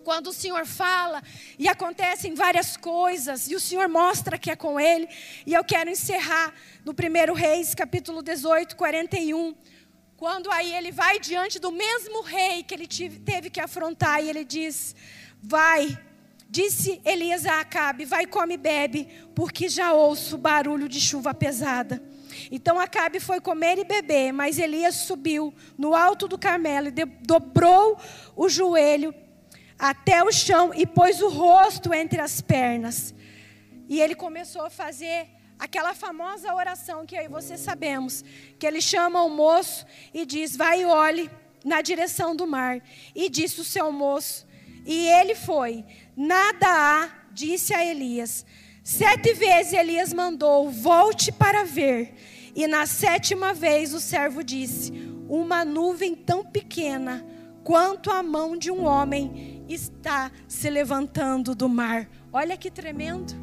Quando 0.06 0.28
o 0.28 0.32
Senhor 0.32 0.64
fala 0.64 1.20
e 1.58 1.66
acontecem 1.66 2.32
várias 2.32 2.76
coisas, 2.76 3.50
e 3.50 3.56
o 3.56 3.60
Senhor 3.60 3.88
mostra 3.88 4.38
que 4.38 4.52
é 4.52 4.54
com 4.54 4.78
ele. 4.78 5.08
E 5.44 5.52
eu 5.52 5.64
quero 5.64 5.90
encerrar 5.90 6.54
no 6.84 6.92
1 6.92 7.34
Reis, 7.34 7.74
capítulo 7.74 8.22
18, 8.22 8.76
41. 8.76 9.52
Quando 10.16 10.48
aí 10.52 10.72
ele 10.72 10.92
vai 10.92 11.18
diante 11.18 11.58
do 11.58 11.72
mesmo 11.72 12.22
rei 12.22 12.62
que 12.62 12.72
ele 12.72 12.86
teve 12.86 13.50
que 13.50 13.58
afrontar, 13.58 14.22
e 14.22 14.30
ele 14.30 14.44
diz: 14.44 14.94
Vai, 15.42 15.98
disse 16.48 17.00
Elias 17.04 17.44
a 17.44 17.58
Acabe: 17.58 18.04
Vai, 18.04 18.26
come 18.26 18.54
e 18.54 18.58
bebe, 18.58 19.08
porque 19.34 19.68
já 19.68 19.92
ouço 19.92 20.38
barulho 20.38 20.88
de 20.88 21.00
chuva 21.00 21.34
pesada. 21.34 22.00
Então 22.52 22.78
Acabe 22.78 23.18
foi 23.18 23.40
comer 23.40 23.76
e 23.76 23.84
beber, 23.84 24.30
mas 24.30 24.56
Elias 24.56 24.94
subiu 24.94 25.52
no 25.76 25.96
alto 25.96 26.28
do 26.28 26.38
Carmelo 26.38 26.86
e 26.86 26.92
dobrou 26.92 27.98
o 28.36 28.48
joelho 28.48 29.12
até 29.78 30.22
o 30.22 30.32
chão 30.32 30.72
e 30.74 30.86
pôs 30.86 31.20
o 31.20 31.28
rosto 31.28 31.92
entre 31.92 32.20
as 32.20 32.40
pernas. 32.40 33.14
E 33.88 34.00
ele 34.00 34.14
começou 34.14 34.62
a 34.62 34.70
fazer 34.70 35.28
aquela 35.58 35.94
famosa 35.94 36.54
oração 36.54 37.06
que 37.06 37.16
aí 37.16 37.28
você 37.28 37.56
sabemos, 37.56 38.24
que 38.58 38.66
ele 38.66 38.80
chama 38.80 39.22
o 39.22 39.30
moço 39.30 39.86
e 40.12 40.24
diz: 40.26 40.56
"Vai 40.56 40.82
e 40.82 40.86
olhe 40.86 41.30
na 41.64 41.80
direção 41.80 42.34
do 42.34 42.46
mar". 42.46 42.80
E 43.14 43.28
disse 43.28 43.60
o 43.60 43.64
seu 43.64 43.92
moço, 43.92 44.46
e 44.84 45.08
ele 45.08 45.34
foi. 45.34 45.84
Nada 46.16 46.66
há, 46.66 47.10
disse 47.32 47.74
a 47.74 47.84
Elias. 47.84 48.44
Sete 48.82 49.34
vezes 49.34 49.72
Elias 49.72 50.12
mandou: 50.12 50.70
"Volte 50.70 51.30
para 51.30 51.64
ver". 51.64 52.14
E 52.54 52.66
na 52.66 52.86
sétima 52.86 53.52
vez 53.52 53.92
o 53.92 54.00
servo 54.00 54.42
disse: 54.42 54.92
"Uma 55.28 55.64
nuvem 55.64 56.14
tão 56.14 56.44
pequena 56.44 57.24
quanto 57.62 58.10
a 58.10 58.22
mão 58.22 58.56
de 58.56 58.70
um 58.70 58.84
homem 58.84 59.55
está 59.68 60.30
se 60.46 60.68
levantando 60.70 61.54
do 61.54 61.68
mar". 61.68 62.08
Olha 62.32 62.56
que 62.56 62.70
tremendo. 62.70 63.34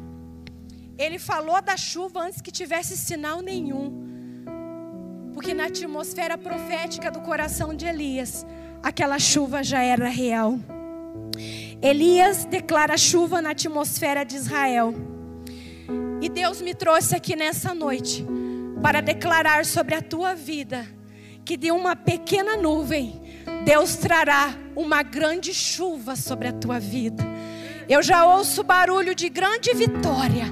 Ele 0.96 1.18
falou 1.18 1.60
da 1.60 1.76
chuva 1.76 2.22
antes 2.22 2.40
que 2.40 2.50
tivesse 2.50 2.96
sinal 2.96 3.40
nenhum. 3.40 4.04
Porque 5.32 5.52
na 5.52 5.66
atmosfera 5.66 6.38
profética 6.38 7.10
do 7.10 7.20
coração 7.20 7.74
de 7.74 7.84
Elias, 7.86 8.46
aquela 8.82 9.18
chuva 9.18 9.64
já 9.64 9.82
era 9.82 10.08
real. 10.08 10.58
Elias 11.82 12.44
declara 12.44 12.96
chuva 12.96 13.42
na 13.42 13.50
atmosfera 13.50 14.24
de 14.24 14.36
Israel. 14.36 14.94
E 16.22 16.28
Deus 16.28 16.62
me 16.62 16.74
trouxe 16.74 17.16
aqui 17.16 17.34
nessa 17.34 17.74
noite 17.74 18.24
para 18.80 19.00
declarar 19.00 19.66
sobre 19.66 19.94
a 19.94 20.00
tua 20.00 20.34
vida 20.34 20.86
que 21.44 21.56
de 21.56 21.70
uma 21.70 21.94
pequena 21.94 22.56
nuvem 22.56 23.20
Deus 23.64 23.96
trará 23.96 24.54
uma 24.76 25.02
grande 25.02 25.52
chuva 25.54 26.16
sobre 26.16 26.48
a 26.48 26.52
tua 26.52 26.78
vida. 26.78 27.24
Eu 27.88 28.02
já 28.02 28.24
ouço 28.26 28.62
barulho 28.62 29.14
de 29.14 29.28
grande 29.28 29.72
vitória. 29.74 30.46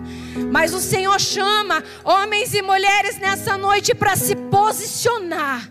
Mas 0.50 0.74
o 0.74 0.80
Senhor 0.80 1.18
chama 1.20 1.82
homens 2.04 2.54
e 2.54 2.62
mulheres 2.62 3.18
nessa 3.18 3.56
noite 3.56 3.94
para 3.94 4.16
se 4.16 4.36
posicionar 4.36 5.70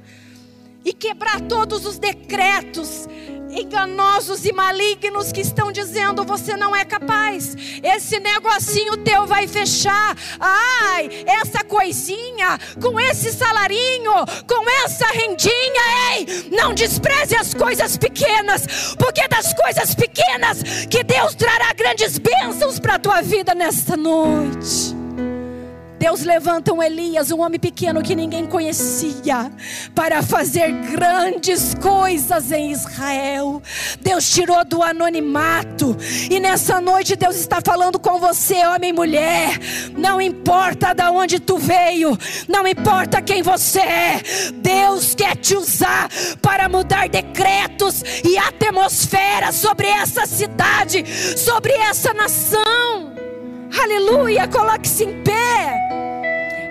e 0.84 0.94
quebrar 0.94 1.40
todos 1.42 1.86
os 1.86 2.00
decretos 2.00 3.08
enganosos 3.52 4.46
e 4.46 4.52
malignos 4.52 5.32
que 5.32 5.42
estão 5.42 5.72
dizendo 5.72 6.24
você 6.24 6.56
não 6.56 6.76
é 6.76 6.86
capaz. 6.86 7.56
Esse 7.84 8.20
negocinho 8.20 8.98
teu 8.98 9.26
vai 9.26 9.48
fechar. 9.48 10.16
Ai, 10.40 11.10
essa 11.26 11.64
coisinha 11.64 12.58
com 12.82 13.00
esse 13.00 13.32
salarinho, 13.32 14.14
com 14.48 14.70
essa 14.86 15.08
rendinha, 15.08 16.16
ei, 16.16 16.50
não 16.52 16.74
despreze 16.74 17.36
as 17.36 17.54
coisas 17.54 17.98
pequenas, 17.98 18.96
porque 18.98 19.28
das 19.28 19.54
coisas 19.54 19.96
pequenas 19.96 20.86
que 20.90 21.04
Deus 21.04 21.36
trará 21.36 21.74
grandes 21.74 22.18
bênçãos 22.18 22.80
para 22.80 22.96
a 22.96 23.00
tua 23.00 23.22
vida 23.22 23.54
nesta 23.54 23.98
noite. 23.98 25.01
Deus 26.02 26.24
levanta 26.24 26.74
um 26.74 26.82
Elias, 26.82 27.30
um 27.30 27.42
homem 27.42 27.60
pequeno 27.60 28.02
que 28.02 28.16
ninguém 28.16 28.48
conhecia, 28.48 29.52
para 29.94 30.24
fazer 30.24 30.72
grandes 30.72 31.76
coisas 31.76 32.52
em 32.52 32.72
Israel. 32.72 33.62
Deus 34.02 34.28
tirou 34.28 34.66
do 34.66 34.82
anonimato, 34.82 35.96
e 36.28 36.40
nessa 36.40 36.82
noite 36.82 37.16
Deus 37.16 37.36
está 37.36 37.62
falando 37.64 38.00
com 38.00 38.18
você, 38.18 38.66
homem 38.66 38.90
e 38.90 38.94
mulher. 38.94 39.60
Não 39.96 40.20
importa 40.20 40.92
de 40.92 41.04
onde 41.04 41.40
tu 41.40 41.60
veio, 41.60 42.18
não 42.48 42.68
importa 42.68 43.22
quem 43.22 43.44
você 43.44 43.82
é, 43.82 44.22
Deus 44.56 45.14
quer 45.14 45.36
te 45.36 45.56
usar 45.56 46.10
para 46.42 46.68
mudar 46.68 47.10
decretos 47.10 48.04
e 48.24 48.40
atmosfera 48.40 49.52
sobre 49.52 49.86
essa 49.86 50.26
cidade, 50.26 51.06
sobre 51.38 51.74
essa 51.74 52.12
nação. 52.12 53.14
Aleluia, 53.80 54.48
coloque-se 54.48 55.04
em 55.04 55.24
pé. 55.24 55.91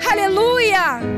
Aleluia. 0.08 1.10